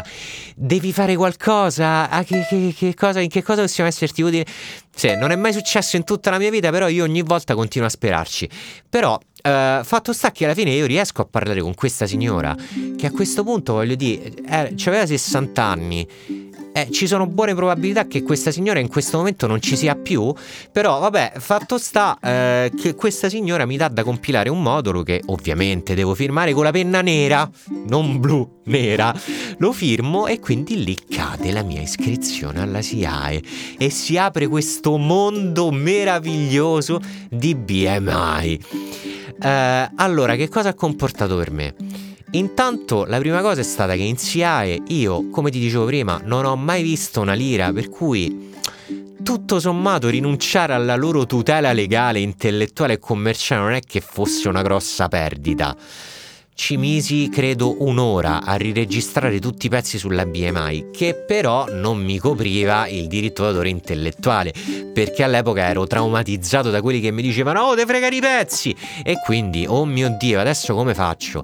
devi 0.55 0.91
fare 0.93 1.15
qualcosa? 1.15 2.09
Ah, 2.09 2.23
che, 2.23 2.45
che, 2.47 2.73
che 2.75 2.93
cosa, 2.93 3.19
in 3.19 3.29
che 3.29 3.43
cosa 3.43 3.61
possiamo 3.61 3.89
esserti 3.89 4.21
utili? 4.21 4.45
Sì, 4.95 5.15
non 5.15 5.31
è 5.31 5.35
mai 5.35 5.53
successo 5.53 5.95
in 5.95 6.03
tutta 6.03 6.29
la 6.29 6.37
mia 6.37 6.49
vita, 6.49 6.69
però 6.71 6.87
io 6.87 7.03
ogni 7.03 7.21
volta 7.21 7.53
continuo 7.53 7.87
a 7.87 7.91
sperarci. 7.91 8.49
Però 8.89 9.19
Uh, 9.45 9.83
fatto 9.83 10.11
sta 10.11 10.31
che 10.31 10.45
alla 10.45 10.55
fine 10.55 10.71
io 10.71 10.87
riesco 10.87 11.21
a 11.21 11.25
parlare 11.25 11.61
con 11.61 11.75
questa 11.75 12.07
signora 12.07 12.55
che 12.97 13.05
a 13.05 13.11
questo 13.11 13.43
punto 13.43 13.73
voglio 13.73 13.93
dire 13.93 14.33
eh, 14.49 14.73
aveva 14.87 15.05
60 15.05 15.63
anni 15.63 16.07
eh, 16.75 16.91
ci 16.91 17.07
sono 17.07 17.25
buone 17.25 17.55
probabilità 17.55 18.05
che 18.05 18.21
questa 18.21 18.51
signora 18.51 18.79
in 18.79 18.89
questo 18.89 19.15
momento 19.15 19.47
non 19.47 19.61
ci 19.61 19.77
sia 19.77 19.95
più, 19.95 20.33
però 20.73 20.99
vabbè, 20.99 21.33
fatto 21.37 21.77
sta 21.77 22.17
eh, 22.21 22.69
che 22.77 22.95
questa 22.95 23.29
signora 23.29 23.65
mi 23.65 23.77
dà 23.77 23.87
da 23.87 24.03
compilare 24.03 24.49
un 24.49 24.61
modulo 24.61 25.01
che 25.01 25.21
ovviamente 25.27 25.95
devo 25.95 26.13
firmare 26.15 26.51
con 26.51 26.65
la 26.65 26.71
penna 26.71 26.99
nera, 26.99 27.49
non 27.87 28.19
blu, 28.19 28.59
nera. 28.65 29.17
Lo 29.59 29.71
firmo 29.71 30.27
e 30.27 30.41
quindi 30.41 30.83
lì 30.83 30.97
cade 31.09 31.53
la 31.53 31.63
mia 31.63 31.79
iscrizione 31.79 32.59
alla 32.59 32.81
SIAE 32.81 33.41
e 33.77 33.89
si 33.89 34.17
apre 34.17 34.47
questo 34.47 34.97
mondo 34.97 35.71
meraviglioso 35.71 36.99
di 37.29 37.55
BMI. 37.55 38.59
Eh, 39.41 39.91
allora, 39.95 40.35
che 40.35 40.49
cosa 40.49 40.69
ha 40.69 40.73
comportato 40.73 41.37
per 41.37 41.51
me? 41.51 42.14
Intanto 42.35 43.05
la 43.05 43.17
prima 43.17 43.39
cosa 43.39 43.61
è 43.61 43.63
stata 43.63 43.93
che 43.95 44.01
in 44.01 44.17
SIAE 44.17 44.83
io, 44.87 45.29
come 45.29 45.49
ti 45.49 45.57
dicevo 45.57 45.85
prima, 45.85 46.19
non 46.21 46.43
ho 46.43 46.57
mai 46.57 46.83
visto 46.83 47.21
una 47.21 47.31
lira, 47.31 47.71
per 47.71 47.89
cui 47.89 48.51
tutto 49.23 49.59
sommato 49.61 50.09
rinunciare 50.09 50.73
alla 50.73 50.97
loro 50.97 51.25
tutela 51.25 51.71
legale, 51.71 52.19
intellettuale 52.19 52.93
e 52.93 52.99
commerciale 52.99 53.61
non 53.61 53.71
è 53.71 53.79
che 53.79 54.01
fosse 54.01 54.49
una 54.49 54.61
grossa 54.63 55.07
perdita. 55.07 55.77
Ci 56.53 56.75
misi, 56.75 57.29
credo, 57.29 57.83
un'ora 57.85 58.43
a 58.43 58.55
riregistrare 58.55 59.39
tutti 59.39 59.67
i 59.67 59.69
pezzi 59.69 59.97
sulla 59.97 60.25
BMI, 60.25 60.89
che 60.91 61.15
però 61.15 61.67
non 61.69 62.03
mi 62.03 62.17
copriva 62.17 62.87
il 62.87 63.07
diritto 63.07 63.43
d'autore 63.43 63.69
intellettuale, 63.69 64.53
perché 64.93 65.23
all'epoca 65.23 65.61
ero 65.61 65.87
traumatizzato 65.87 66.69
da 66.69 66.81
quelli 66.81 66.99
che 66.99 67.11
mi 67.11 67.21
dicevano 67.21 67.61
Oh, 67.61 67.75
te 67.75 67.85
fregano 67.85 68.15
i 68.15 68.19
pezzi! 68.19 68.75
E 69.03 69.21
quindi, 69.23 69.65
oh 69.67 69.85
mio 69.85 70.13
Dio, 70.17 70.39
adesso 70.39 70.73
come 70.75 70.93
faccio? 70.93 71.43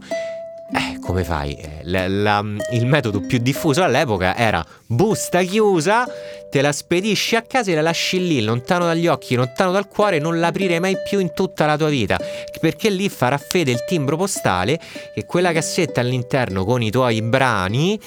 Eh, 0.73 0.99
come 0.99 1.23
fai? 1.25 1.53
Eh, 1.55 1.81
la, 1.83 2.07
la, 2.07 2.43
il 2.71 2.85
metodo 2.85 3.19
più 3.19 3.39
diffuso 3.39 3.83
all'epoca 3.83 4.35
era 4.37 4.65
busta 4.85 5.41
chiusa, 5.41 6.07
te 6.49 6.61
la 6.61 6.71
spedisci 6.71 7.35
a 7.35 7.41
casa 7.41 7.71
e 7.71 7.75
la 7.75 7.81
lasci 7.81 8.25
lì, 8.25 8.41
lontano 8.41 8.85
dagli 8.85 9.07
occhi, 9.07 9.35
lontano 9.35 9.71
dal 9.71 9.87
cuore, 9.87 10.19
non 10.19 10.39
l'aprire 10.39 10.79
mai 10.79 10.95
più 11.03 11.19
in 11.19 11.33
tutta 11.33 11.65
la 11.65 11.75
tua 11.75 11.89
vita, 11.89 12.17
perché 12.61 12.89
lì 12.89 13.09
farà 13.09 13.37
fede 13.37 13.71
il 13.71 13.83
timbro 13.85 14.15
postale 14.15 14.79
che 15.13 15.25
quella 15.25 15.51
cassetta 15.51 15.99
all'interno 15.99 16.63
con 16.63 16.81
i 16.81 16.89
tuoi 16.89 17.21
brani 17.21 17.99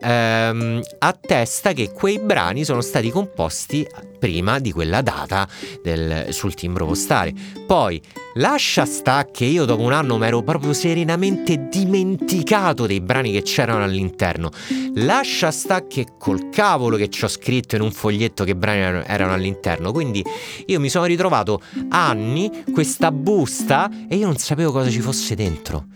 ehm, 0.00 0.82
attesta 0.98 1.72
che 1.72 1.92
quei 1.92 2.18
brani 2.18 2.64
sono 2.64 2.82
stati 2.82 3.10
composti 3.10 3.86
prima 4.18 4.58
di 4.58 4.70
quella 4.70 5.00
data 5.00 5.48
del, 5.82 6.26
sul 6.30 6.54
timbro 6.54 6.86
postale. 6.86 7.32
Poi 7.66 8.00
lascia 8.34 8.84
sta 8.84 9.26
che 9.30 9.44
io 9.44 9.64
dopo 9.64 9.82
un 9.82 9.92
anno 9.92 10.18
mi 10.18 10.26
ero 10.26 10.42
proprio 10.42 10.72
serenamente 10.72 11.68
dimenticato 11.68 12.86
dei 12.86 13.00
brani 13.00 13.32
che 13.32 13.42
c'erano 13.42 13.84
all'interno. 13.84 14.50
Lascia 14.94 15.50
sta 15.50 15.86
che 15.86 16.06
col 16.18 16.48
cavolo 16.50 16.96
che 16.96 17.08
ci 17.08 17.24
ho 17.24 17.28
scritto 17.28 17.76
in 17.76 17.82
un 17.82 17.92
foglietto 17.92 18.44
che 18.44 18.54
brani 18.54 19.02
erano 19.06 19.32
all'interno. 19.32 19.92
Quindi 19.92 20.24
io 20.66 20.80
mi 20.80 20.88
sono 20.88 21.04
ritrovato 21.04 21.60
anni 21.88 22.64
questa 22.72 23.10
busta 23.12 23.90
e 24.08 24.16
io 24.16 24.26
non 24.26 24.36
sapevo 24.36 24.72
cosa 24.72 24.90
ci 24.90 25.00
fosse 25.00 25.34
dentro. 25.34 25.86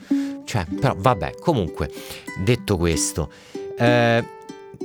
Cioè, 0.45 0.65
però 0.81 0.95
vabbè, 0.97 1.35
comunque, 1.41 1.91
detto 2.45 2.77
questo, 2.77 3.31
eh, 3.79 4.25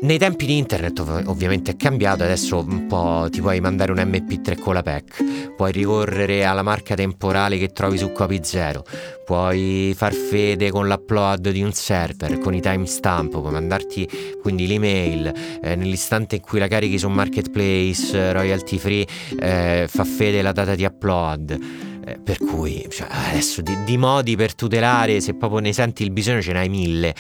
nei 0.02 0.18
tempi 0.18 0.46
di 0.46 0.58
internet 0.58 0.98
ov- 1.00 1.28
ovviamente 1.28 1.72
è 1.72 1.76
cambiato, 1.76 2.24
adesso 2.24 2.60
un 2.60 2.88
po' 2.88 3.28
ti 3.30 3.40
puoi 3.40 3.60
mandare 3.60 3.92
un 3.92 4.00
MP3 4.00 4.60
con 4.60 4.74
la 4.74 4.82
PEC, 4.82 5.54
puoi 5.56 5.72
ricorrere 5.72 6.44
alla 6.44 6.64
marca 6.64 6.96
temporale 6.96 7.58
che 7.58 7.68
trovi 7.68 7.98
su 7.98 8.08
Copy0, 8.08 8.82
puoi 9.26 9.94
far 9.96 10.14
fede 10.14 10.72
con 10.72 10.88
l'upload 10.88 11.50
di 11.50 11.62
un 11.62 11.72
server, 11.72 12.40
con 12.40 12.54
i 12.54 12.62
timestamp, 12.62 13.40
puoi 13.40 13.52
mandarti 13.52 14.10
quindi 14.42 14.66
l'email, 14.66 15.60
eh, 15.62 15.76
nell'istante 15.76 16.36
in 16.36 16.42
cui 16.42 16.60
la 16.60 16.68
carichi 16.68 16.98
su 16.98 17.08
marketplace, 17.08 18.34
royalty 18.34 18.78
free, 18.78 19.06
eh, 19.40 19.86
fa 19.88 20.04
fede 20.04 20.42
la 20.42 20.52
data 20.52 20.74
di 20.74 20.84
upload. 20.84 21.90
Eh, 22.04 22.18
per 22.18 22.40
cui 22.40 22.86
cioè, 22.90 23.08
adesso 23.10 23.62
di, 23.62 23.84
di, 23.86 23.98
modi 23.98 24.36
per 24.36 24.56
tutelare, 24.56 25.22
se 25.22 25.36
proprio 25.36 25.60
ne 25.60 25.72
senti 25.72 26.04
il 26.04 26.12
bisogno, 26.12 26.42
ce 26.42 26.54
n'hai 26.54 26.70
mille. 26.70 27.14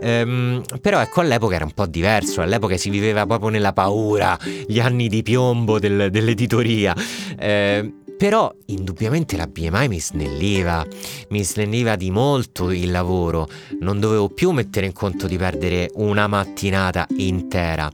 Ehm, 0.00 0.62
però 0.80 1.00
ecco, 1.00 1.20
all'epoca 1.20 1.56
era 1.56 1.64
un 1.64 1.72
po' 1.72 1.86
diverso, 1.86 2.40
all'epoca 2.40 2.76
si 2.76 2.88
viveva 2.88 3.26
proprio 3.26 3.48
nella 3.48 3.72
paura, 3.72 4.38
gli 4.66 4.78
anni 4.78 5.08
di 5.08 5.22
piombo 5.22 5.78
del, 5.78 6.10
dell'editoria. 6.10 6.94
Ehm, 7.38 7.94
però 8.18 8.52
indubbiamente 8.66 9.36
la 9.36 9.46
BMI 9.46 9.86
mi 9.86 10.00
snelliva, 10.00 10.84
mi 11.28 11.44
snelliva 11.44 11.94
di 11.94 12.10
molto 12.10 12.72
il 12.72 12.90
lavoro, 12.90 13.48
non 13.78 14.00
dovevo 14.00 14.28
più 14.28 14.50
mettere 14.50 14.86
in 14.86 14.92
conto 14.92 15.28
di 15.28 15.36
perdere 15.36 15.90
una 15.94 16.26
mattinata 16.26 17.06
intera. 17.16 17.88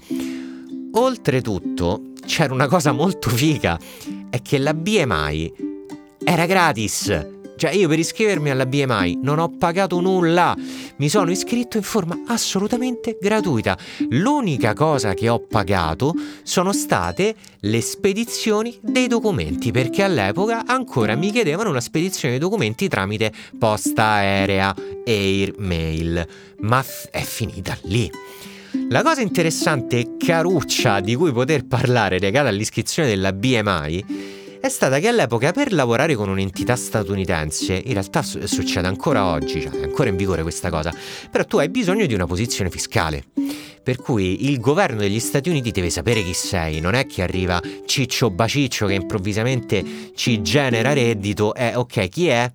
Oltretutto 0.93 2.13
c'era 2.25 2.55
una 2.55 2.69
cosa 2.69 2.93
molto 2.93 3.29
figa, 3.29 3.79
è 4.31 4.41
che 4.41 4.57
la 4.57 4.73
BMI 4.73 5.74
era 6.25 6.47
gratis. 6.47 7.33
Cioè 7.57 7.71
io 7.71 7.87
per 7.87 8.01
iscrivermi 8.01 8.51
alla 8.51 8.67
BMI 8.67 9.21
non 9.23 9.39
ho 9.39 9.49
pagato 9.49 10.01
nulla, 10.01 10.57
mi 10.97 11.09
sono 11.09 11.31
iscritto 11.31 11.77
in 11.77 11.85
forma 11.85 12.23
assolutamente 12.27 13.17
gratuita. 13.21 13.79
L'unica 14.11 14.75
cosa 14.75 15.15
che 15.15 15.29
ho 15.29 15.39
pagato 15.39 16.15
sono 16.43 16.73
state 16.73 17.35
le 17.61 17.81
spedizioni 17.81 18.77
dei 18.83 19.07
documenti, 19.07 19.71
perché 19.71 20.03
all'epoca 20.03 20.65
ancora 20.67 21.15
mi 21.15 21.31
chiedevano 21.31 21.71
una 21.71 21.81
spedizione 21.81 22.31
dei 22.31 22.41
documenti 22.43 22.89
tramite 22.89 23.33
posta 23.57 24.05
aerea, 24.05 24.75
air, 25.07 25.55
mail, 25.59 26.27
ma 26.63 26.83
f- 26.83 27.09
è 27.11 27.23
finita 27.23 27.79
lì. 27.83 28.11
La 28.89 29.03
cosa 29.03 29.21
interessante 29.21 29.99
e 29.99 30.17
caruccia 30.19 30.99
di 30.99 31.15
cui 31.15 31.31
poter 31.31 31.65
parlare 31.65 32.19
legata 32.19 32.49
all'iscrizione 32.49 33.09
della 33.09 33.33
BMI 33.33 34.44
è 34.65 34.71
stata 34.71 34.99
che 34.99 35.09
all'epoca 35.09 35.53
per 35.53 35.75
lavorare 35.75 36.15
con 36.15 36.31
un'entità 36.31 36.75
statunitense, 36.75 37.83
in 37.85 37.93
realtà 37.93 38.23
succede 38.23 38.87
ancora 38.87 39.27
oggi, 39.27 39.61
cioè 39.61 39.73
è 39.73 39.83
ancora 39.83 40.09
in 40.09 40.17
vigore 40.17 40.41
questa 40.41 40.71
cosa, 40.71 40.91
però 41.31 41.45
tu 41.45 41.59
hai 41.59 41.69
bisogno 41.69 42.07
di 42.07 42.15
una 42.15 42.25
posizione 42.25 42.71
fiscale. 42.71 43.25
Per 43.83 43.99
cui 43.99 44.49
il 44.49 44.61
governo 44.61 45.01
degli 45.01 45.21
Stati 45.21 45.51
Uniti 45.51 45.71
deve 45.71 45.91
sapere 45.91 46.23
chi 46.23 46.33
sei, 46.33 46.81
non 46.81 46.95
è 46.95 47.05
che 47.05 47.21
arriva 47.21 47.61
Ciccio 47.85 48.31
Baciccio 48.31 48.87
che 48.87 48.95
improvvisamente 48.95 49.85
ci 50.15 50.41
genera 50.41 50.95
reddito 50.95 51.55
e 51.55 51.75
ok, 51.75 52.09
chi 52.09 52.29
è? 52.29 52.51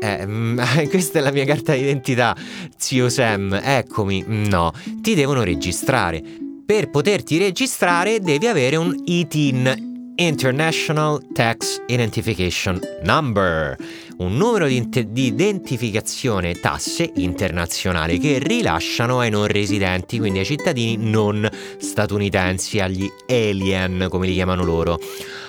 Eh, 0.00 0.88
questa 0.88 1.18
è 1.18 1.20
la 1.20 1.32
mia 1.32 1.44
carta 1.44 1.74
d'identità, 1.74 2.34
zio 2.78 3.10
Sam, 3.10 3.60
eccomi. 3.62 4.24
No, 4.26 4.72
ti 5.02 5.14
devono 5.14 5.42
registrare. 5.42 6.22
Per 6.64 6.88
poterti 6.88 7.36
registrare 7.36 8.20
devi 8.20 8.46
avere 8.46 8.76
un 8.76 9.02
ITIN, 9.04 9.95
International 10.18 11.20
Tax 11.34 11.78
Identification 11.90 12.80
Number, 13.04 13.76
un 14.18 14.36
numero 14.36 14.66
di, 14.66 14.88
di, 14.88 15.26
identificazione 15.26 16.54
tasse 16.54 17.10
internazionale 17.16 18.18
che 18.18 18.38
rilasciano 18.38 19.20
ai 19.20 19.30
non 19.30 19.46
residenti, 19.46 20.18
quindi 20.18 20.38
ai 20.38 20.44
cittadini 20.44 20.96
non 20.96 21.48
statunitensi, 21.78 22.80
agli 22.80 23.10
alien 23.28 24.06
come 24.08 24.26
li 24.26 24.34
chiamano 24.34 24.64
loro. 24.64 24.98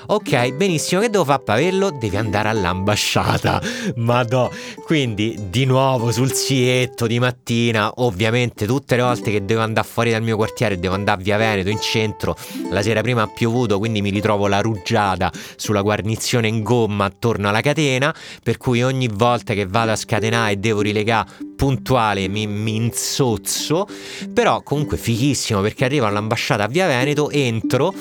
Ok, 0.10 0.54
benissimo, 0.54 1.02
che 1.02 1.10
devo 1.10 1.26
fare 1.26 1.44
per 1.44 1.56
averlo? 1.56 1.92
Devi 1.92 2.16
andare 2.16 2.48
all'ambasciata. 2.48 3.62
Madò. 3.98 4.50
Quindi, 4.86 5.38
di 5.50 5.66
nuovo 5.66 6.14
sul 6.14 6.32
sietto 6.32 7.08
di 7.08 7.20
mattina, 7.20 7.92
ovviamente 7.96 8.66
tutte 8.66 8.96
le 8.96 9.02
volte 9.02 9.32
che 9.32 9.44
devo 9.44 9.60
andare 9.60 9.86
fuori 9.86 10.12
dal 10.12 10.22
mio 10.22 10.38
quartiere, 10.38 10.80
devo 10.80 10.94
andare 10.94 11.22
Via 11.22 11.36
Veneto 11.36 11.68
in 11.68 11.82
centro. 11.82 12.38
La 12.70 12.82
sera 12.82 13.02
prima 13.02 13.24
ha 13.24 13.28
piovuto, 13.28 13.80
quindi 13.80 14.02
mi 14.02 14.10
ritrovo 14.10 14.48
la 14.48 14.62
rugiada 14.62 15.30
sulla 15.58 15.82
guarnizione 15.82 16.48
in 16.48 16.64
gomma 16.64 17.04
attorno 17.04 17.50
alla 17.50 17.60
catena, 17.60 18.16
per 18.42 18.57
cui 18.58 18.84
ogni 18.84 19.08
volta 19.12 19.54
che 19.54 19.66
vado 19.66 19.92
a 19.92 19.96
scatenare 19.96 20.54
e 20.54 20.56
devo 20.58 20.82
rilegare 20.82 21.30
puntuale 21.56 22.28
mi, 22.28 22.46
mi 22.48 22.76
insozzo, 22.76 23.88
però 24.34 24.62
comunque 24.62 24.98
fighissimo 24.98 25.62
perché 25.62 25.86
arrivo 25.86 26.06
all'ambasciata 26.06 26.64
a 26.64 26.68
Via 26.68 26.88
Veneto, 26.88 27.30
entro 27.32 27.94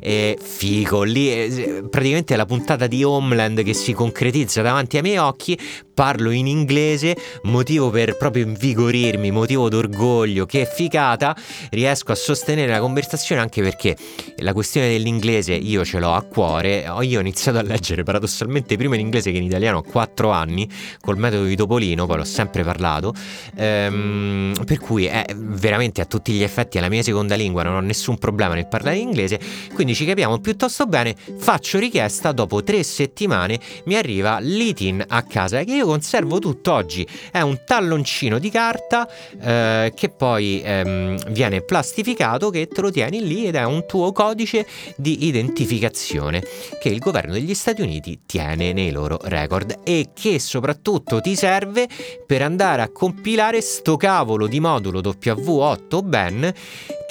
e 0.00 0.36
figo, 0.40 1.02
lì 1.02 1.84
praticamente 1.88 2.34
è 2.34 2.36
la 2.36 2.46
puntata 2.46 2.86
di 2.86 3.04
Homeland 3.04 3.62
che 3.62 3.74
si 3.74 3.92
concretizza 3.92 4.62
davanti 4.62 4.96
ai 4.96 5.02
miei 5.02 5.18
occhi, 5.18 5.56
parlo 6.02 6.32
in 6.32 6.48
inglese, 6.48 7.16
motivo 7.42 7.88
per 7.88 8.16
proprio 8.16 8.44
invigorirmi, 8.44 9.30
motivo 9.30 9.68
d'orgoglio, 9.68 10.46
che 10.46 10.66
figata, 10.66 11.32
riesco 11.70 12.10
a 12.10 12.16
sostenere 12.16 12.72
la 12.72 12.80
conversazione 12.80 13.40
anche 13.40 13.62
perché 13.62 13.96
la 14.38 14.52
questione 14.52 14.88
dell'inglese 14.88 15.52
io 15.52 15.84
ce 15.84 16.00
l'ho 16.00 16.12
a 16.12 16.22
cuore, 16.22 16.84
io 17.02 17.18
ho 17.18 17.20
iniziato 17.20 17.58
a 17.58 17.62
leggere 17.62 18.02
paradossalmente 18.02 18.76
prima 18.76 18.96
in 18.96 19.02
inglese 19.02 19.30
che 19.30 19.36
in 19.36 19.44
italiano 19.44 19.78
a 19.78 19.84
4 19.84 20.28
anni, 20.30 20.68
col 21.00 21.18
metodo 21.18 21.44
di 21.44 21.54
Topolino, 21.54 22.04
poi 22.04 22.16
l'ho 22.16 22.24
sempre 22.24 22.64
parlato, 22.64 23.14
ehm, 23.54 24.54
per 24.66 24.80
cui 24.80 25.04
è 25.04 25.24
veramente 25.36 26.00
a 26.00 26.04
tutti 26.04 26.32
gli 26.32 26.42
effetti 26.42 26.78
è 26.78 26.80
la 26.80 26.88
mia 26.88 27.04
seconda 27.04 27.36
lingua, 27.36 27.62
non 27.62 27.76
ho 27.76 27.80
nessun 27.80 28.18
problema 28.18 28.54
nel 28.54 28.66
parlare 28.66 28.96
inglese, 28.96 29.38
quindi 29.72 29.94
ci 29.94 30.04
capiamo 30.04 30.40
piuttosto 30.40 30.84
bene, 30.86 31.14
faccio 31.36 31.78
richiesta, 31.78 32.32
dopo 32.32 32.64
tre 32.64 32.82
settimane 32.82 33.60
mi 33.84 33.94
arriva 33.94 34.40
l'ITIN 34.40 35.04
a 35.06 35.22
casa 35.22 35.62
che 35.62 35.74
io 35.74 35.91
conservo 35.92 36.38
tutt'oggi, 36.38 37.06
è 37.30 37.42
un 37.42 37.60
talloncino 37.66 38.38
di 38.38 38.48
carta 38.48 39.06
eh, 39.38 39.92
che 39.94 40.08
poi 40.08 40.62
ehm, 40.64 41.32
viene 41.32 41.60
plastificato 41.60 42.48
che 42.48 42.66
te 42.66 42.80
lo 42.80 42.90
tieni 42.90 43.26
lì 43.26 43.46
ed 43.46 43.56
è 43.56 43.64
un 43.64 43.84
tuo 43.86 44.10
codice 44.12 44.66
di 44.96 45.26
identificazione 45.26 46.42
che 46.80 46.88
il 46.88 46.98
governo 46.98 47.34
degli 47.34 47.52
Stati 47.52 47.82
Uniti 47.82 48.20
tiene 48.24 48.72
nei 48.72 48.90
loro 48.90 49.18
record 49.24 49.80
e 49.84 50.08
che 50.14 50.38
soprattutto 50.38 51.20
ti 51.20 51.36
serve 51.36 51.86
per 52.26 52.40
andare 52.40 52.80
a 52.80 52.90
compilare 52.90 53.60
sto 53.60 53.98
cavolo 53.98 54.46
di 54.46 54.60
modulo 54.60 55.00
W8 55.00 56.02
Ben 56.02 56.54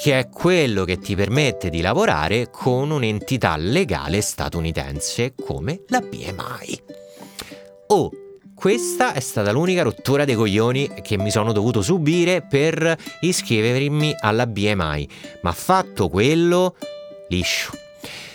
che 0.01 0.17
è 0.17 0.29
quello 0.29 0.85
che 0.85 0.97
ti 0.97 1.13
permette 1.13 1.69
di 1.69 1.81
lavorare 1.81 2.50
con 2.50 2.89
un'entità 2.89 3.55
legale 3.57 4.21
statunitense 4.21 5.35
come 5.35 5.83
la 5.89 6.00
BMI. 6.00 6.81
Oh, 7.88 8.09
questa 8.62 9.13
è 9.13 9.20
stata 9.20 9.51
l'unica 9.51 9.82
rottura 9.82 10.24
dei 10.24 10.36
coglioni 10.36 11.01
che 11.01 11.18
mi 11.18 11.32
sono 11.32 11.51
dovuto 11.51 11.82
subire 11.82 12.46
per 12.48 12.96
iscrivermi 13.22 14.13
alla 14.20 14.46
BMI, 14.46 15.10
ma 15.41 15.51
fatto 15.51 16.10
quello, 16.10 16.75
liscio. 17.30 17.90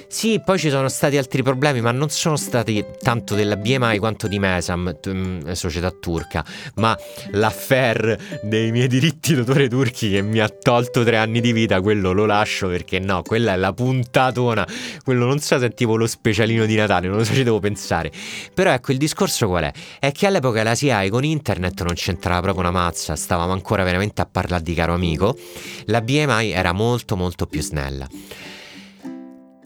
Sì, 0.09 0.41
poi 0.43 0.59
ci 0.59 0.71
sono 0.71 0.89
stati 0.89 1.17
altri 1.17 1.43
problemi, 1.43 1.81
ma 1.81 1.91
non 1.91 2.09
sono 2.11 2.37
stati 2.37 2.85
tanto 3.03 3.35
della 3.35 3.57
BMI 3.57 3.99
quanto 3.99 4.29
di 4.29 4.39
Mesam, 4.39 4.97
t- 5.01 5.13
mm, 5.13 5.51
società 5.53 5.91
turca, 5.91 6.45
ma 6.77 6.97
l'affair 7.33 8.17
dei 8.43 8.71
miei 8.71 8.87
diritti 8.87 9.35
d'autore 9.35 9.69
turchi 9.69 10.11
che 10.11 10.23
mi 10.23 10.39
ha 10.39 10.49
tolto 10.49 11.03
tre 11.05 11.17
anni 11.17 11.41
di 11.41 11.53
vita, 11.53 11.81
quello 11.81 12.13
lo 12.13 12.25
lascio 12.25 12.69
perché 12.69 12.99
no, 12.99 13.23
quella 13.23 13.53
è 13.53 13.57
la 13.57 13.73
puntatona, 13.73 14.67
quello 15.03 15.27
non 15.27 15.41
so 15.41 15.59
se 15.59 15.67
è 15.67 15.75
tipo 15.75 15.97
lo 15.97 16.07
specialino 16.07 16.67
di 16.67 16.77
Natale, 16.77 17.09
non 17.09 17.19
lo 17.19 17.25
so 17.25 17.35
ci 17.35 17.43
devo 17.43 17.59
pensare. 17.59 18.11
Però 18.55 18.71
ecco, 18.71 18.93
il 18.93 18.99
discorso 18.99 19.49
qual 19.49 19.65
è? 19.65 19.73
È 19.99 20.13
che 20.13 20.27
all'epoca 20.27 20.63
la 20.63 20.75
SIAE 20.75 21.11
con 21.11 21.25
internet 21.25 21.83
non 21.83 21.95
c'entrava 21.95 22.41
proprio 22.41 22.63
una 22.63 22.71
mazza, 22.71 23.17
stavamo 23.17 23.53
ancora 23.53 23.83
veramente 23.83 24.23
a 24.23 24.27
parlare 24.27 24.63
di 24.63 24.73
caro 24.73 24.95
amico, 24.95 25.37
la 25.87 26.01
BMI 26.01 26.53
era 26.53 26.73
molto 26.73 27.17
molto 27.17 27.47
più 27.47 27.61
snella. 27.61 28.07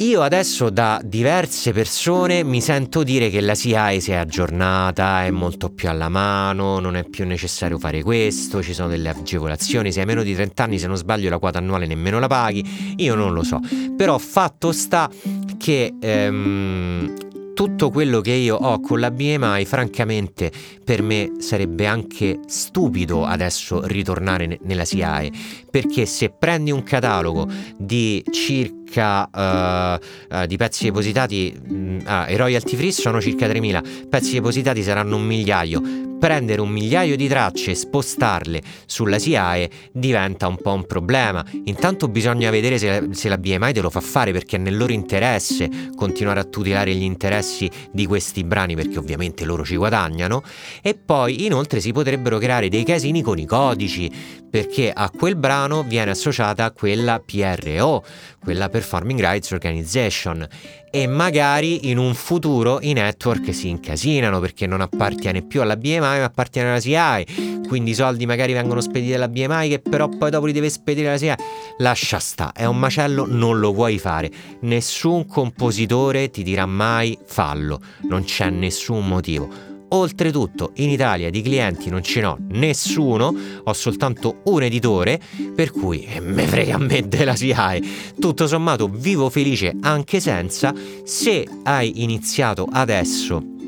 Io 0.00 0.22
adesso 0.22 0.70
da 0.70 0.98
diverse 1.04 1.72
persone 1.72 2.42
mi 2.42 2.62
sento 2.62 3.02
dire 3.02 3.28
che 3.28 3.42
la 3.42 3.54
SIAE 3.54 4.00
si 4.00 4.12
è 4.12 4.14
aggiornata, 4.14 5.26
è 5.26 5.30
molto 5.30 5.68
più 5.68 5.90
alla 5.90 6.08
mano, 6.08 6.78
non 6.78 6.96
è 6.96 7.04
più 7.04 7.26
necessario 7.26 7.78
fare 7.78 8.02
questo, 8.02 8.62
ci 8.62 8.72
sono 8.72 8.88
delle 8.88 9.10
agevolazioni, 9.10 9.92
se 9.92 10.00
hai 10.00 10.06
meno 10.06 10.22
di 10.22 10.34
30 10.34 10.64
anni 10.64 10.78
se 10.78 10.86
non 10.86 10.96
sbaglio 10.96 11.28
la 11.28 11.38
quota 11.38 11.58
annuale 11.58 11.84
nemmeno 11.84 12.18
la 12.18 12.28
paghi, 12.28 12.94
io 12.96 13.14
non 13.14 13.34
lo 13.34 13.42
so, 13.42 13.60
però 13.94 14.16
fatto 14.16 14.72
sta 14.72 15.10
che 15.58 15.92
ehm, 16.00 17.52
tutto 17.52 17.90
quello 17.90 18.22
che 18.22 18.32
io 18.32 18.56
ho 18.56 18.80
con 18.80 19.00
la 19.00 19.10
BMI, 19.10 19.66
francamente, 19.66 20.50
per 20.82 21.02
me 21.02 21.32
sarebbe 21.40 21.84
anche 21.84 22.40
stupido 22.46 23.26
adesso 23.26 23.86
ritornare 23.86 24.58
nella 24.62 24.86
SIAE, 24.86 25.30
perché 25.70 26.06
se 26.06 26.30
prendi 26.30 26.70
un 26.70 26.82
catalogo 26.82 27.46
di 27.76 28.24
circa 28.30 28.79
uh, 28.98 30.34
uh, 30.36 30.46
di 30.46 30.56
pezzi 30.56 30.84
depositati, 30.84 31.54
uh, 31.68 32.30
i 32.30 32.36
royalty 32.36 32.76
free 32.76 32.92
sono 32.92 33.20
circa 33.20 33.46
3.000, 33.46 34.08
pezzi 34.08 34.32
depositati 34.32 34.82
saranno 34.82 35.16
un 35.16 35.22
migliaio, 35.22 36.08
prendere 36.20 36.60
un 36.60 36.68
migliaio 36.68 37.16
di 37.16 37.26
tracce 37.26 37.70
e 37.70 37.74
spostarle 37.74 38.60
sulla 38.84 39.18
SIAE 39.18 39.70
diventa 39.90 40.46
un 40.46 40.56
po' 40.56 40.72
un 40.72 40.84
problema. 40.86 41.44
Intanto 41.64 42.08
bisogna 42.08 42.50
vedere 42.50 42.78
se, 42.78 43.08
se 43.12 43.28
la 43.28 43.38
BMI 43.38 43.72
te 43.72 43.80
lo 43.80 43.90
fa 43.90 44.00
fare 44.00 44.30
perché 44.30 44.56
è 44.56 44.58
nel 44.58 44.76
loro 44.76 44.92
interesse 44.92 45.68
continuare 45.96 46.40
a 46.40 46.44
tutelare 46.44 46.94
gli 46.94 47.02
interessi 47.02 47.68
di 47.90 48.06
questi 48.06 48.44
brani 48.44 48.74
perché 48.76 48.98
ovviamente 48.98 49.46
loro 49.46 49.64
ci 49.64 49.76
guadagnano 49.76 50.42
e 50.82 50.94
poi 50.94 51.46
inoltre 51.46 51.80
si 51.80 51.90
potrebbero 51.90 52.38
creare 52.38 52.68
dei 52.68 52.84
casini 52.84 53.22
con 53.22 53.38
i 53.38 53.46
codici 53.46 54.38
perché 54.50 54.90
a 54.92 55.10
quel 55.10 55.36
brano 55.36 55.84
viene 55.84 56.10
associata 56.10 56.72
quella 56.72 57.22
PRO, 57.24 58.04
quella 58.42 58.68
Performing 58.68 59.20
Rights 59.20 59.50
Organization 59.52 60.46
e 60.90 61.06
magari 61.06 61.90
in 61.90 61.98
un 61.98 62.14
futuro 62.14 62.78
i 62.80 62.92
network 62.92 63.54
si 63.54 63.68
incasinano 63.68 64.40
perché 64.40 64.66
non 64.66 64.80
appartiene 64.80 65.42
più 65.42 65.60
alla 65.60 65.76
BMI 65.76 65.98
ma 65.98 66.24
appartiene 66.24 66.70
alla 66.70 66.80
CI 66.80 67.60
quindi 67.68 67.90
i 67.90 67.94
soldi 67.94 68.26
magari 68.26 68.52
vengono 68.52 68.80
spediti 68.80 69.14
alla 69.14 69.28
BMI 69.28 69.68
che 69.68 69.78
però 69.78 70.08
poi 70.08 70.30
dopo 70.30 70.46
li 70.46 70.52
deve 70.52 70.68
spedire 70.68 71.08
alla 71.08 71.18
CI 71.18 71.32
lascia 71.78 72.18
sta 72.18 72.52
è 72.52 72.64
un 72.64 72.78
macello 72.78 73.26
non 73.26 73.58
lo 73.58 73.72
vuoi 73.72 73.98
fare. 73.98 74.30
Nessun 74.60 75.26
compositore 75.26 76.30
ti 76.30 76.42
dirà 76.42 76.66
mai 76.66 77.18
fallo. 77.24 77.80
Non 78.08 78.24
c'è 78.24 78.50
nessun 78.50 79.06
motivo 79.06 79.69
Oltretutto 79.92 80.72
in 80.76 80.90
Italia 80.90 81.30
di 81.30 81.42
clienti 81.42 81.90
non 81.90 82.02
ce 82.02 82.20
n'ho 82.20 82.38
nessuno, 82.50 83.34
ho 83.64 83.72
soltanto 83.72 84.40
un 84.44 84.62
editore, 84.62 85.20
per 85.54 85.72
cui 85.72 86.04
eh, 86.04 86.20
me 86.20 86.46
frega 86.46 86.76
a 86.76 86.78
me 86.78 87.08
della 87.08 87.34
SIAE. 87.34 87.82
Tutto 88.18 88.46
sommato 88.46 88.88
vivo 88.88 89.30
felice 89.30 89.74
anche 89.80 90.20
senza. 90.20 90.72
Se 91.04 91.46
hai 91.64 92.02
iniziato 92.02 92.68
adesso 92.70 93.58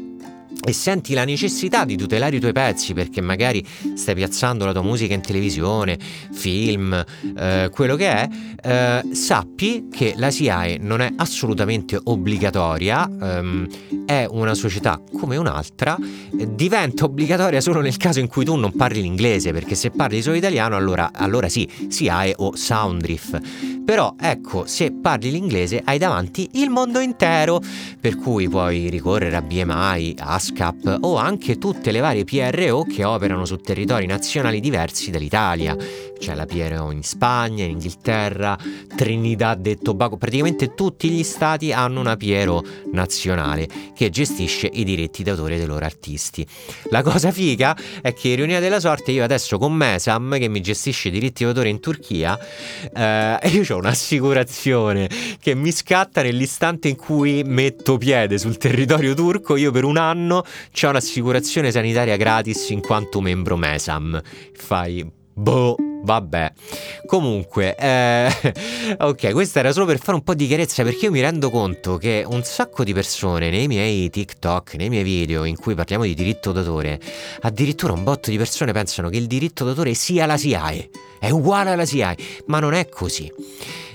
e 0.65 0.73
senti 0.73 1.15
la 1.15 1.25
necessità 1.25 1.85
di 1.85 1.97
tutelare 1.97 2.37
i 2.37 2.41
tuoi 2.41 2.53
pezzi 2.53 2.95
perché 2.95 3.21
magari 3.21 3.65
stai 3.95 4.15
piazzando 4.15 4.65
la 4.65 4.73
tua 4.73 4.83
musica 4.83 5.15
in 5.15 5.21
televisione, 5.21 5.99
film, 6.33 7.05
eh, 7.37 7.69
quello 7.73 7.97
che 7.97 8.09
è, 8.09 8.29
eh, 8.63 9.15
sappi 9.15 9.89
che 9.91 10.15
la 10.17 10.31
SIAE 10.31 10.79
non 10.79 11.01
è 11.01 11.13
assolutamente 11.17 11.99
obbligatoria, 12.03 13.11
ehm, 13.21 13.69
è 14.07 14.27
una 14.31 14.55
società 14.55 15.01
come 15.19 15.37
un'altra, 15.37 15.97
eh, 16.39 16.55
diventa 16.55 17.05
obbligatoria 17.05 17.61
solo 17.61 17.81
nel 17.81 17.97
caso 17.97 18.21
in 18.21 18.29
cui 18.29 18.45
tu 18.45 18.55
non 18.55 18.73
parli 18.73 19.03
l'inglese, 19.03 19.53
perché 19.53 19.75
se 19.75 19.91
parli 19.91 20.23
solo 20.23 20.37
italiano 20.37 20.77
allora, 20.77 21.11
allora 21.13 21.49
sì, 21.49 21.69
SIAE 21.89 22.35
o 22.37 22.55
Soundriff. 22.55 23.39
Però 23.85 24.15
ecco, 24.19 24.65
se 24.67 24.93
parli 24.93 25.31
l'inglese 25.31 25.83
hai 25.85 25.99
davanti 25.99 26.51
il 26.53 26.71
mondo 26.71 27.01
intero, 27.01 27.61
per 28.01 28.17
cui 28.17 28.49
puoi 28.49 28.89
ricorrere 28.89 29.37
a 29.37 29.43
BMI, 29.43 30.17
ASC, 30.19 30.53
ASCAP 30.53 30.99
o 31.01 31.17
anche 31.17 31.59
tutte 31.59 31.91
le 31.91 32.01
varie 32.01 32.25
PRO 32.25 32.85
che 32.85 33.05
operano 33.05 33.45
su 33.45 33.57
territori 33.57 34.07
nazionali 34.07 34.61
diversi 34.61 35.11
dall'Italia. 35.11 35.77
C'è 36.19 36.35
la 36.35 36.47
PRO 36.47 36.93
in 36.93 37.03
Spagna, 37.03 37.65
in 37.65 37.73
Inghilterra, 37.73 38.57
Trinidad 38.95 39.67
e 39.67 39.77
Tobago, 39.77 40.17
praticamente 40.17 40.75
tutti 40.75 41.11
gli 41.11 41.25
stati 41.25 41.73
hanno 41.73 41.99
una 41.99 42.17
PRO 42.17 42.63
nazionale 42.93 43.69
che 43.95 44.09
gestisce 44.11 44.69
i 44.73 44.85
diritti 44.85 45.25
d'autore 45.25 45.57
dei 45.57 45.67
loro 45.67 45.85
artisti. 45.85 46.47
La 46.91 47.03
cosa 47.03 47.33
figa 47.33 47.77
è 48.01 48.13
che 48.13 48.29
ironia 48.29 48.61
della 48.61 48.79
sorte 48.79 49.11
io 49.11 49.25
adesso 49.25 49.59
con 49.59 49.73
Mesam 49.73 50.39
che 50.39 50.49
mi 50.49 50.61
gestisce 50.61 51.09
i 51.09 51.11
diritti 51.11 51.43
d'autore 51.45 51.71
in 51.71 51.81
Turchia, 51.81 52.39
eh, 52.95 53.39
io 53.51 53.65
ho 53.73 53.79
un'assicurazione 53.79 55.09
che 55.41 55.55
mi 55.55 55.73
scatta 55.73 56.23
nell'istante 56.23 56.89
in 56.89 56.97
cui 56.97 57.43
metto 57.45 57.99
piede 57.99 58.39
sul 58.39 58.57
territorio 58.57 59.15
turco, 59.15 59.57
io 59.57 59.71
per 59.71 59.85
un 59.85 59.97
anno 59.97 60.45
c'è 60.73 60.89
un'assicurazione 60.89 61.71
sanitaria 61.71 62.17
gratis 62.17 62.71
in 62.71 62.81
quanto 62.81 63.21
membro 63.21 63.57
Mesam. 63.57 64.21
Fai 64.55 65.09
boh. 65.35 65.92
Vabbè, 66.05 66.53
comunque, 67.07 67.77
eh, 67.77 68.29
ok, 68.99 69.31
questo 69.31 69.61
era 69.61 69.71
solo 69.73 69.87
per 69.87 69.99
fare 69.99 70.17
un 70.17 70.25
po' 70.25 70.35
di 70.35 70.49
chiarezza 70.49 70.83
perché 70.83 71.07
io 71.07 71.13
mi 71.13 71.21
rendo 71.21 71.49
conto 71.49 71.97
che 71.97 72.25
un 72.27 72.43
sacco 72.43 72.83
di 72.83 72.93
persone 72.93 73.51
nei 73.51 73.69
miei 73.69 74.11
TikTok, 74.11 74.75
nei 74.75 74.89
miei 74.89 75.05
video 75.05 75.45
in 75.45 75.57
cui 75.57 75.75
parliamo 75.75 76.03
di 76.03 76.15
diritto 76.15 76.51
d'autore, 76.51 76.99
addirittura 77.43 77.93
un 77.93 78.03
botto 78.03 78.31
di 78.31 78.37
persone 78.37 78.73
pensano 78.73 79.09
che 79.09 79.17
il 79.17 79.29
diritto 79.29 79.65
d'autore 79.65 79.95
sia 79.95 80.27
la 80.27 80.37
SIAE, 80.37 80.91
è 81.21 81.31
uguale 81.31 81.71
alla 81.71 81.87
SIAE, 81.87 82.17
ma 82.47 82.59
non 82.59 82.75
è 82.75 82.89
così 82.89 83.33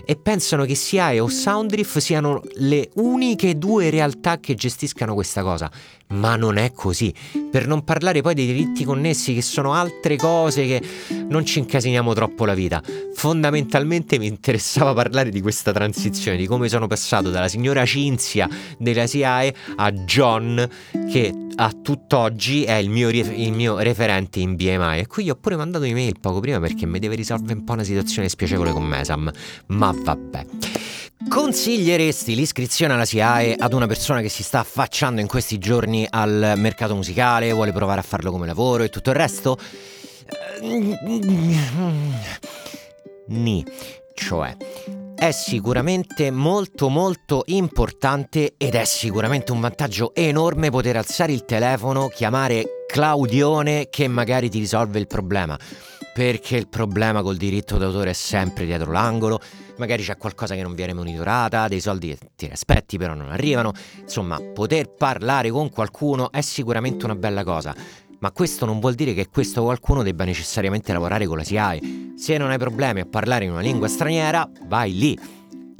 e 0.10 0.16
pensano 0.16 0.64
che 0.64 0.74
SIAE 0.74 1.20
o 1.20 1.28
Soundriff 1.28 1.98
siano 1.98 2.42
le 2.60 2.92
uniche 2.94 3.58
due 3.58 3.90
realtà 3.90 4.40
che 4.40 4.56
gestiscano 4.56 5.14
questa 5.14 5.44
cosa. 5.44 5.70
Ma 6.14 6.38
non 6.38 6.56
è 6.56 6.72
così. 6.72 7.14
Per 7.52 7.68
non 7.68 7.84
parlare 7.84 8.22
poi 8.22 8.34
dei 8.34 8.46
diritti 8.46 8.86
connessi, 8.86 9.34
che 9.34 9.42
sono 9.42 9.74
altre 9.74 10.16
cose 10.16 10.66
che 10.66 10.82
non 11.28 11.44
ci 11.46 11.60
incasiniamo 11.60 12.14
troppo 12.14 12.46
la 12.46 12.54
vita. 12.54 12.82
Fondamentalmente 13.14 14.18
mi 14.18 14.28
interessava 14.28 14.94
parlare 14.94 15.30
di 15.30 15.42
questa 15.42 15.74
transizione, 15.74 16.38
di 16.38 16.48
come 16.48 16.70
sono 16.70 16.88
passato 16.88 17.30
dalla 17.30 17.50
signora 17.50 17.86
Cinzia 17.86 18.48
della 18.78 19.06
SIAE 19.06 19.54
a 19.76 19.92
John, 19.92 20.70
che 21.12 21.47
a 21.60 21.72
tutt'oggi 21.72 22.64
è 22.64 22.76
il 22.76 22.90
mio, 22.90 23.10
il 23.10 23.52
mio, 23.52 23.80
referente 23.80 24.40
in 24.40 24.56
BMI 24.56 25.00
e 25.00 25.08
qui 25.08 25.24
gli 25.24 25.30
ho 25.30 25.36
pure 25.36 25.56
mandato 25.56 25.86
un'email 25.86 26.20
poco 26.20 26.40
prima 26.40 26.60
perché 26.60 26.86
mi 26.86 27.00
deve 27.00 27.16
risolvere 27.16 27.54
un 27.58 27.64
po' 27.64 27.74
una 27.74 27.84
situazione 27.84 28.30
spiacevole 28.30 28.72
con 28.72 28.84
Mesam, 28.84 29.32
ma 29.68 29.92
vabbè. 29.96 30.46
Consiglieresti 31.28 32.36
l'iscrizione 32.36 32.94
alla 32.94 33.06
SIAE 33.06 33.56
ad 33.58 33.74
una 33.74 33.88
persona 33.88 34.22
che 34.22 34.30
si 34.30 34.44
sta 34.44 34.60
affacciando 34.60 35.20
in 35.20 35.28
questi 35.28 35.58
giorni 35.58 36.06
al 36.08 36.54
mercato 36.58 36.94
musicale, 36.96 37.52
vuole 37.52 37.74
provare 37.74 38.00
a 38.00 38.04
farlo 38.04 38.32
come 38.32 38.46
lavoro 38.46 38.84
e 38.84 38.90
tutto 38.90 39.10
il 39.10 39.16
resto? 39.16 39.58
Ni, 43.28 43.66
cioè 44.14 44.56
è 45.18 45.32
sicuramente 45.32 46.30
molto 46.30 46.90
molto 46.90 47.42
importante 47.48 48.54
ed 48.56 48.76
è 48.76 48.86
sicuramente 48.86 49.52
un 49.52 49.60
vantaggio 49.60 50.14
enorme 50.14 50.70
poter 50.70 50.96
alzare 50.96 51.34
il 51.34 51.44
telefono, 51.44 52.08
chiamare 52.08 52.86
Claudione 52.88 53.88
che 53.90 54.08
magari 54.08 54.48
ti 54.48 54.60
risolve 54.60 55.00
il 55.00 55.08
problema. 55.08 55.58
Perché 56.14 56.56
il 56.56 56.68
problema 56.68 57.24
col 57.24 57.36
diritto 57.36 57.78
d'autore 57.78 58.12
è 58.12 58.14
sempre 58.14 58.66
dietro 58.66 58.92
l'angolo, 58.92 59.40
magari 59.78 60.04
c'è 60.04 60.18
qualcosa 60.18 60.54
che 60.54 60.62
non 60.62 60.76
viene 60.76 60.94
monitorata, 60.94 61.68
dei 61.68 61.82
soldi 61.82 62.10
che 62.10 62.18
ti 62.36 62.50
aspetti 62.52 62.98
però 62.98 63.16
non 63.16 63.32
arrivano. 63.32 63.74
Insomma, 64.00 64.40
poter 64.40 64.94
parlare 64.94 65.50
con 65.50 65.72
qualcuno 65.72 66.32
è 66.32 66.42
sicuramente 66.42 67.06
una 67.06 67.16
bella 67.16 67.44
cosa. 67.44 67.76
Ma 68.20 68.32
questo 68.32 68.66
non 68.66 68.80
vuol 68.80 68.96
dire 68.96 69.14
che 69.14 69.28
questo 69.30 69.64
qualcuno 69.64 70.02
debba 70.02 70.24
necessariamente 70.24 70.92
lavorare 70.92 71.28
con 71.28 71.38
la 71.38 71.44
SIAE. 71.44 72.14
Se 72.16 72.38
non 72.38 72.50
hai 72.50 72.58
problemi 72.58 73.00
a 73.00 73.06
parlare 73.06 73.46
in 73.46 73.52
una 73.52 73.62
lingua 73.62 73.88
straniera, 73.88 74.50
vai 74.66 74.98
lì. 74.98 75.18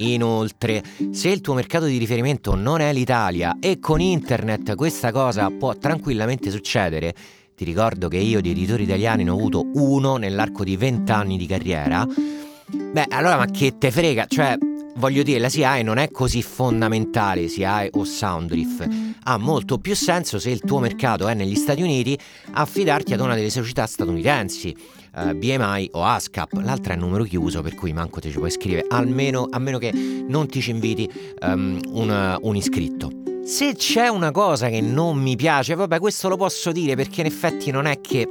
Inoltre, 0.00 0.82
se 1.10 1.30
il 1.30 1.40
tuo 1.40 1.54
mercato 1.54 1.86
di 1.86 1.98
riferimento 1.98 2.54
non 2.54 2.80
è 2.80 2.92
l'Italia 2.92 3.56
e 3.58 3.80
con 3.80 4.00
internet 4.00 4.76
questa 4.76 5.10
cosa 5.10 5.50
può 5.50 5.74
tranquillamente 5.74 6.50
succedere, 6.50 7.12
ti 7.56 7.64
ricordo 7.64 8.06
che 8.06 8.18
io 8.18 8.40
di 8.40 8.50
editori 8.50 8.84
italiani 8.84 9.24
ne 9.24 9.30
ho 9.30 9.34
avuto 9.34 9.64
uno 9.74 10.16
nell'arco 10.16 10.62
di 10.62 10.76
20 10.76 11.10
anni 11.10 11.36
di 11.36 11.46
carriera, 11.46 12.06
beh 12.06 13.06
allora 13.08 13.38
ma 13.38 13.46
che 13.46 13.76
te 13.76 13.90
frega, 13.90 14.26
cioè 14.26 14.56
voglio 14.98 15.22
dire, 15.22 15.38
la 15.38 15.48
SIAE 15.48 15.82
non 15.82 15.98
è 15.98 16.10
così 16.10 16.42
fondamentale, 16.42 17.48
SIAE 17.48 17.90
o 17.92 18.04
Soundriff. 18.04 18.86
Ha 19.22 19.38
molto 19.38 19.78
più 19.78 19.94
senso 19.94 20.38
se 20.38 20.50
il 20.50 20.60
tuo 20.60 20.80
mercato 20.80 21.28
è 21.28 21.34
negli 21.34 21.54
Stati 21.54 21.82
Uniti 21.82 22.18
affidarti 22.52 23.14
ad 23.14 23.20
una 23.20 23.34
delle 23.34 23.50
società 23.50 23.86
statunitensi, 23.86 24.74
uh, 25.14 25.28
eh, 25.28 25.34
BMI 25.34 25.90
o 25.92 26.04
ASCAP. 26.04 26.60
L'altra 26.62 26.94
è 26.94 26.96
numero 26.96 27.24
chiuso, 27.24 27.62
per 27.62 27.74
cui 27.74 27.92
manco 27.92 28.20
te 28.20 28.30
ci 28.30 28.38
puoi 28.38 28.50
scrivere, 28.50 28.86
almeno 28.88 29.46
a 29.48 29.58
meno 29.58 29.78
che 29.78 29.92
non 29.92 30.48
ti 30.48 30.60
ci 30.60 30.70
inviti 30.70 31.08
um, 31.42 31.80
un, 31.88 32.38
un 32.40 32.56
iscritto. 32.56 33.27
Se 33.48 33.74
c'è 33.74 34.08
una 34.08 34.30
cosa 34.30 34.68
che 34.68 34.82
non 34.82 35.16
mi 35.16 35.34
piace, 35.34 35.74
vabbè, 35.74 35.98
questo 35.98 36.28
lo 36.28 36.36
posso 36.36 36.70
dire 36.70 36.94
perché 36.96 37.22
in 37.22 37.28
effetti 37.28 37.70
non 37.70 37.86
è 37.86 37.98
che, 37.98 38.28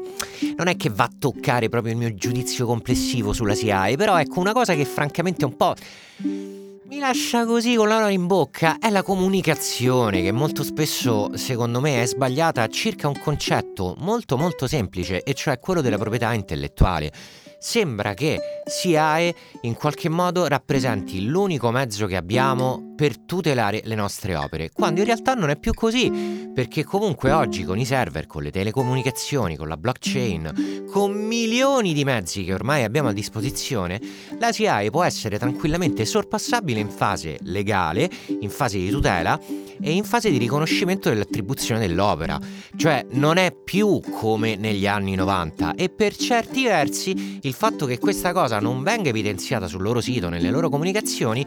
non 0.55 0.67
è 0.67 0.75
che 0.77 0.91
va 0.91 1.05
a 1.05 1.11
toccare 1.17 1.69
proprio 1.69 1.93
il 1.93 1.97
mio 1.97 2.13
giudizio 2.13 2.67
complessivo 2.67 3.33
sulla 3.33 3.55
SIAE, 3.55 3.95
però 3.95 4.19
ecco 4.19 4.39
una 4.39 4.53
cosa 4.53 4.75
che 4.75 4.85
francamente 4.85 5.43
un 5.43 5.57
po' 5.57 5.73
mi 6.17 6.99
lascia 6.99 7.47
così 7.47 7.73
con 7.73 7.87
l'ora 7.87 8.11
in 8.11 8.27
bocca 8.27 8.77
è 8.77 8.91
la 8.91 9.01
comunicazione 9.01 10.21
che 10.21 10.31
molto 10.31 10.61
spesso 10.61 11.35
secondo 11.35 11.81
me 11.81 12.03
è 12.03 12.05
sbagliata 12.05 12.67
circa 12.67 13.07
un 13.07 13.19
concetto 13.19 13.95
molto 13.97 14.37
molto 14.37 14.67
semplice 14.67 15.23
e 15.23 15.33
cioè 15.33 15.59
quello 15.59 15.81
della 15.81 15.97
proprietà 15.97 16.31
intellettuale. 16.33 17.11
Sembra 17.57 18.13
che 18.13 18.39
SIAE 18.67 19.35
in 19.61 19.73
qualche 19.73 20.09
modo 20.09 20.45
rappresenti 20.45 21.25
l'unico 21.25 21.71
mezzo 21.71 22.05
che 22.05 22.15
abbiamo 22.15 22.86
per 22.97 23.19
tutelare 23.19 23.81
le 23.85 23.93
nostre 23.93 24.35
opere, 24.35 24.71
quando 24.73 25.01
in 25.01 25.05
realtà 25.05 25.35
non 25.35 25.51
è 25.51 25.55
più 25.55 25.71
così, 25.75 26.49
perché 26.51 26.83
comunque 26.83 27.31
oggi 27.31 27.63
con 27.63 27.77
i 27.77 27.85
server, 27.85 28.25
con 28.25 28.41
le 28.41 28.49
telecomunicazioni, 28.49 29.55
con 29.55 29.67
la 29.67 29.77
blockchain, 29.77 30.85
con 30.89 31.11
milioni 31.11 31.93
di 31.93 32.03
mezzi 32.03 32.43
che 32.43 32.55
ormai 32.55 32.83
abbiamo 32.83 33.09
a 33.09 33.13
disposizione, 33.13 34.01
la 34.39 34.51
SIAE 34.51 34.89
può 34.89 35.03
essere 35.03 35.37
tranquillamente 35.37 36.05
sorpassabile 36.05 36.79
in 36.79 36.89
fase 36.89 37.37
legale, 37.43 38.09
in 38.39 38.49
fase 38.49 38.79
di 38.79 38.89
tutela 38.89 39.39
e 39.79 39.91
in 39.91 40.03
fase 40.03 40.31
di 40.31 40.39
riconoscimento 40.39 41.09
dell'attribuzione 41.09 41.79
dell'opera, 41.79 42.39
cioè 42.75 43.05
non 43.11 43.37
è 43.37 43.53
più 43.53 43.99
come 44.09 44.55
negli 44.55 44.87
anni 44.87 45.13
90 45.13 45.75
e 45.75 45.89
per 45.89 46.15
certi 46.15 46.63
versi 46.63 47.39
il 47.43 47.53
fatto 47.53 47.85
che 47.85 47.99
questa 47.99 48.33
cosa 48.33 48.59
non 48.59 48.81
venga 48.81 49.09
evidenziata 49.09 49.67
sul 49.67 49.83
loro 49.83 50.01
sito, 50.01 50.29
nelle 50.29 50.49
loro 50.49 50.69
comunicazioni, 50.69 51.45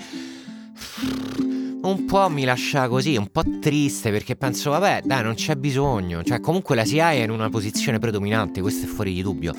un 1.82 2.04
po' 2.04 2.28
mi 2.28 2.44
lascia 2.44 2.88
così, 2.88 3.16
un 3.16 3.28
po' 3.28 3.42
triste 3.60 4.10
perché 4.10 4.36
penso, 4.36 4.70
vabbè, 4.70 5.02
dai, 5.04 5.22
non 5.22 5.34
c'è 5.34 5.56
bisogno. 5.56 6.22
Cioè, 6.22 6.40
comunque 6.40 6.74
la 6.74 6.84
SIAE 6.84 7.20
è 7.20 7.24
in 7.24 7.30
una 7.30 7.48
posizione 7.48 7.98
predominante, 7.98 8.60
questo 8.60 8.86
è 8.86 8.88
fuori 8.88 9.14
di 9.14 9.22
dubbio. 9.22 9.54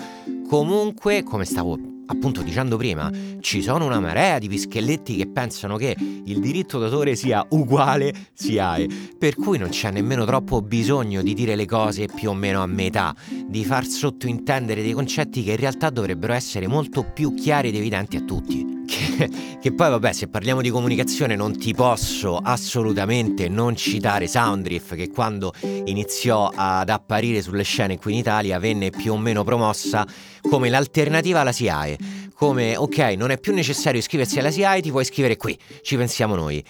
Comunque, 0.47 1.23
come 1.23 1.45
stavo 1.45 1.77
appunto 2.05 2.41
dicendo 2.41 2.75
prima, 2.75 3.09
ci 3.39 3.61
sono 3.61 3.85
una 3.85 4.01
marea 4.01 4.37
di 4.37 4.49
pischelletti 4.49 5.15
che 5.15 5.27
pensano 5.27 5.77
che 5.77 5.95
il 5.97 6.39
diritto 6.41 6.77
d'autore 6.77 7.15
sia 7.15 7.45
uguale 7.51 8.13
SIAE, 8.33 8.87
per 9.17 9.35
cui 9.35 9.57
non 9.57 9.69
c'è 9.69 9.91
nemmeno 9.91 10.25
troppo 10.25 10.61
bisogno 10.61 11.21
di 11.21 11.33
dire 11.33 11.55
le 11.55 11.65
cose 11.65 12.07
più 12.13 12.29
o 12.29 12.33
meno 12.33 12.61
a 12.61 12.67
metà, 12.67 13.15
di 13.47 13.63
far 13.63 13.85
sottointendere 13.85 14.81
dei 14.81 14.91
concetti 14.91 15.41
che 15.41 15.51
in 15.51 15.57
realtà 15.57 15.89
dovrebbero 15.89 16.33
essere 16.33 16.67
molto 16.67 17.03
più 17.03 17.33
chiari 17.33 17.69
ed 17.69 17.75
evidenti 17.75 18.17
a 18.17 18.21
tutti. 18.21 18.80
Che, 18.91 19.29
che, 19.61 19.73
poi 19.73 19.89
vabbè 19.89 20.11
se 20.11 20.27
parliamo 20.27 20.61
di 20.61 20.69
comunicazione 20.69 21.37
non 21.37 21.57
ti 21.57 21.73
posso 21.73 22.35
assolutamente 22.35 23.47
non 23.47 23.73
citare 23.77 24.27
Soundriff 24.27 24.95
che 24.95 25.09
quando 25.09 25.53
iniziò 25.61 26.51
ad 26.53 26.89
apparire 26.89 27.41
sulle 27.41 27.63
scene 27.63 27.97
qui 27.97 28.11
in 28.11 28.17
Italia 28.17 28.59
venne 28.59 28.89
più 28.89 29.13
o 29.13 29.17
meno 29.17 29.45
promossa 29.45 30.05
come 30.41 30.67
l'alternativa 30.67 31.39
alla 31.39 31.53
SIAE 31.53 31.97
come 32.33 32.75
ok 32.75 32.97
non 33.15 33.31
è 33.31 33.39
più 33.39 33.53
necessario 33.53 33.99
iscriversi 33.99 34.39
alla 34.39 34.51
SIAE 34.51 34.81
ti 34.81 34.89
puoi 34.89 35.03
iscrivere 35.03 35.37
qui. 35.37 35.57
Ci 35.81 35.95
pensiamo 35.95 36.35
noi. 36.35 36.61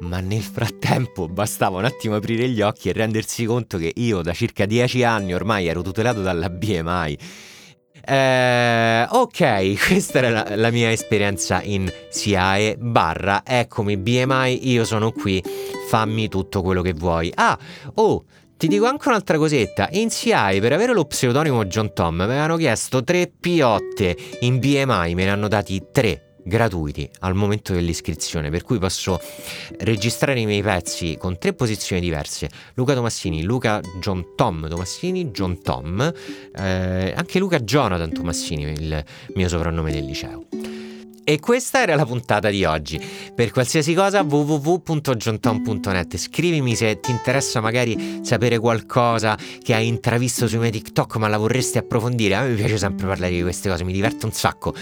Ma 0.00 0.18
nel 0.18 0.42
frattempo 0.42 1.28
bastava 1.28 1.78
un 1.78 1.84
attimo 1.84 2.16
aprire 2.16 2.48
gli 2.48 2.60
occhi 2.60 2.88
e 2.88 2.92
rendersi 2.92 3.44
conto 3.44 3.78
che 3.78 3.92
io 3.94 4.22
da 4.22 4.32
circa 4.32 4.64
dieci 4.64 5.04
anni 5.04 5.34
ormai 5.34 5.66
ero 5.66 5.82
tutelato 5.82 6.22
dalla 6.22 6.48
BMI 6.48 7.18
eh, 8.08 9.06
ok, 9.06 9.74
questa 9.86 10.18
era 10.18 10.30
la, 10.30 10.56
la, 10.56 10.70
mia 10.70 10.90
esperienza 10.90 11.60
in 11.62 11.92
SIAE 12.08 12.76
barra 12.78 13.42
eccomi 13.44 13.98
BMI, 13.98 14.70
io 14.70 14.84
sono 14.84 15.12
qui, 15.12 15.42
fammi 15.88 16.28
tutto 16.28 16.62
quello 16.62 16.80
che 16.80 16.94
vuoi. 16.94 17.30
Ah, 17.34 17.58
oh, 17.96 18.24
ti 18.56 18.66
dico 18.66 18.86
anche 18.86 19.08
un'altra 19.08 19.36
cosetta, 19.36 19.88
in 19.92 20.08
SIAE 20.08 20.60
per 20.60 20.72
avere 20.72 20.94
lo 20.94 21.04
pseudonimo 21.04 21.66
John 21.66 21.92
Tom 21.92 22.16
mi 22.16 22.22
avevano 22.22 22.56
chiesto 22.56 23.04
tre 23.04 23.30
piotte, 23.38 24.16
in 24.40 24.58
BMI 24.58 25.14
me 25.14 25.24
ne 25.24 25.30
hanno 25.30 25.48
dati 25.48 25.88
tre 25.92 26.27
gratuiti 26.48 27.08
al 27.20 27.34
momento 27.34 27.72
dell'iscrizione, 27.72 28.50
per 28.50 28.64
cui 28.64 28.78
posso 28.78 29.20
registrare 29.78 30.40
i 30.40 30.46
miei 30.46 30.62
pezzi 30.62 31.16
con 31.16 31.38
tre 31.38 31.52
posizioni 31.52 32.00
diverse. 32.00 32.48
Luca 32.74 32.94
Tomassini, 32.94 33.42
Luca 33.42 33.80
John 34.00 34.34
Tom 34.34 34.68
Tomassini, 34.68 35.30
John 35.30 35.62
Tom, 35.62 36.12
eh, 36.56 37.12
anche 37.16 37.38
Luca 37.38 37.60
Jonathan 37.60 38.12
Tomassini, 38.12 38.64
il 38.72 39.04
mio 39.34 39.48
soprannome 39.48 39.92
del 39.92 40.04
liceo. 40.04 40.46
E 41.28 41.40
questa 41.40 41.82
era 41.82 41.94
la 41.94 42.06
puntata 42.06 42.48
di 42.48 42.64
oggi. 42.64 42.98
Per 43.34 43.50
qualsiasi 43.50 43.92
cosa 43.92 44.22
www.johnton.net 44.22 46.16
Scrivimi 46.16 46.74
se 46.74 47.00
ti 47.00 47.10
interessa 47.10 47.60
magari 47.60 48.20
sapere 48.22 48.58
qualcosa 48.58 49.36
che 49.62 49.74
hai 49.74 49.88
intravisto 49.88 50.48
sui 50.48 50.56
miei 50.56 50.70
TikTok 50.70 51.16
ma 51.16 51.28
la 51.28 51.36
vorresti 51.36 51.76
approfondire. 51.76 52.34
A 52.34 52.44
me 52.44 52.54
piace 52.54 52.78
sempre 52.78 53.06
parlare 53.06 53.34
di 53.34 53.42
queste 53.42 53.68
cose, 53.68 53.84
mi 53.84 53.92
diverte 53.92 54.24
un 54.24 54.32
sacco. 54.32 54.74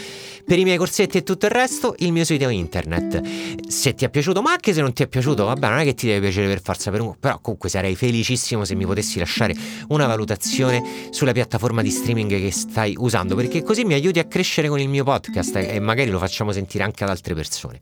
Per 0.47 0.57
i 0.57 0.63
miei 0.63 0.77
corsetti 0.77 1.19
e 1.19 1.25
tutto 1.25 1.47
il 1.47 1.51
resto, 1.51 1.97
il 1.99 2.13
mio 2.13 2.25
sito 2.25 2.49
internet. 2.49 3.21
Se 3.67 3.95
ti 3.95 4.05
è 4.05 4.09
piaciuto, 4.09 4.41
ma 4.41 4.53
anche 4.53 4.73
se 4.73 4.81
non 4.81 4.93
ti 4.93 5.03
è 5.03 5.09
piaciuto, 5.09 5.47
vabbè, 5.47 5.69
non 5.69 5.79
è 5.79 5.83
che 5.83 5.95
ti 5.95 6.07
deve 6.07 6.21
piacere 6.21 6.47
per 6.47 6.63
forza 6.63 6.93
per 6.93 7.01
un... 7.01 7.19
Però 7.19 7.41
comunque 7.41 7.69
sarei 7.69 7.97
felicissimo 7.97 8.65
se 8.65 8.77
mi 8.77 8.87
potessi 8.87 9.19
lasciare 9.19 9.53
una 9.89 10.07
valutazione 10.07 11.09
sulla 11.11 11.33
piattaforma 11.33 11.83
di 11.83 11.91
streaming 11.91 12.31
che 12.31 12.53
stai 12.53 12.95
usando, 12.97 13.35
perché 13.35 13.65
così 13.65 13.83
mi 13.83 13.95
aiuti 13.95 14.21
a 14.21 14.25
crescere 14.27 14.69
con 14.69 14.79
il 14.79 14.89
mio 14.89 15.03
podcast 15.03 15.57
e 15.57 15.81
magari 15.81 16.11
lo 16.11 16.21
facciamo 16.37 16.53
sentire 16.53 16.85
anche 16.85 17.03
ad 17.03 17.11
altre 17.11 17.35
persone. 17.35 17.81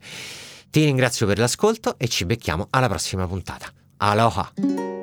Ti 0.69 0.85
ringrazio 0.85 1.27
per 1.27 1.39
l'ascolto 1.39 1.95
e 1.97 2.07
ci 2.07 2.25
becchiamo 2.25 2.67
alla 2.69 2.87
prossima 2.87 3.27
puntata. 3.27 3.69
Aloha! 3.97 4.94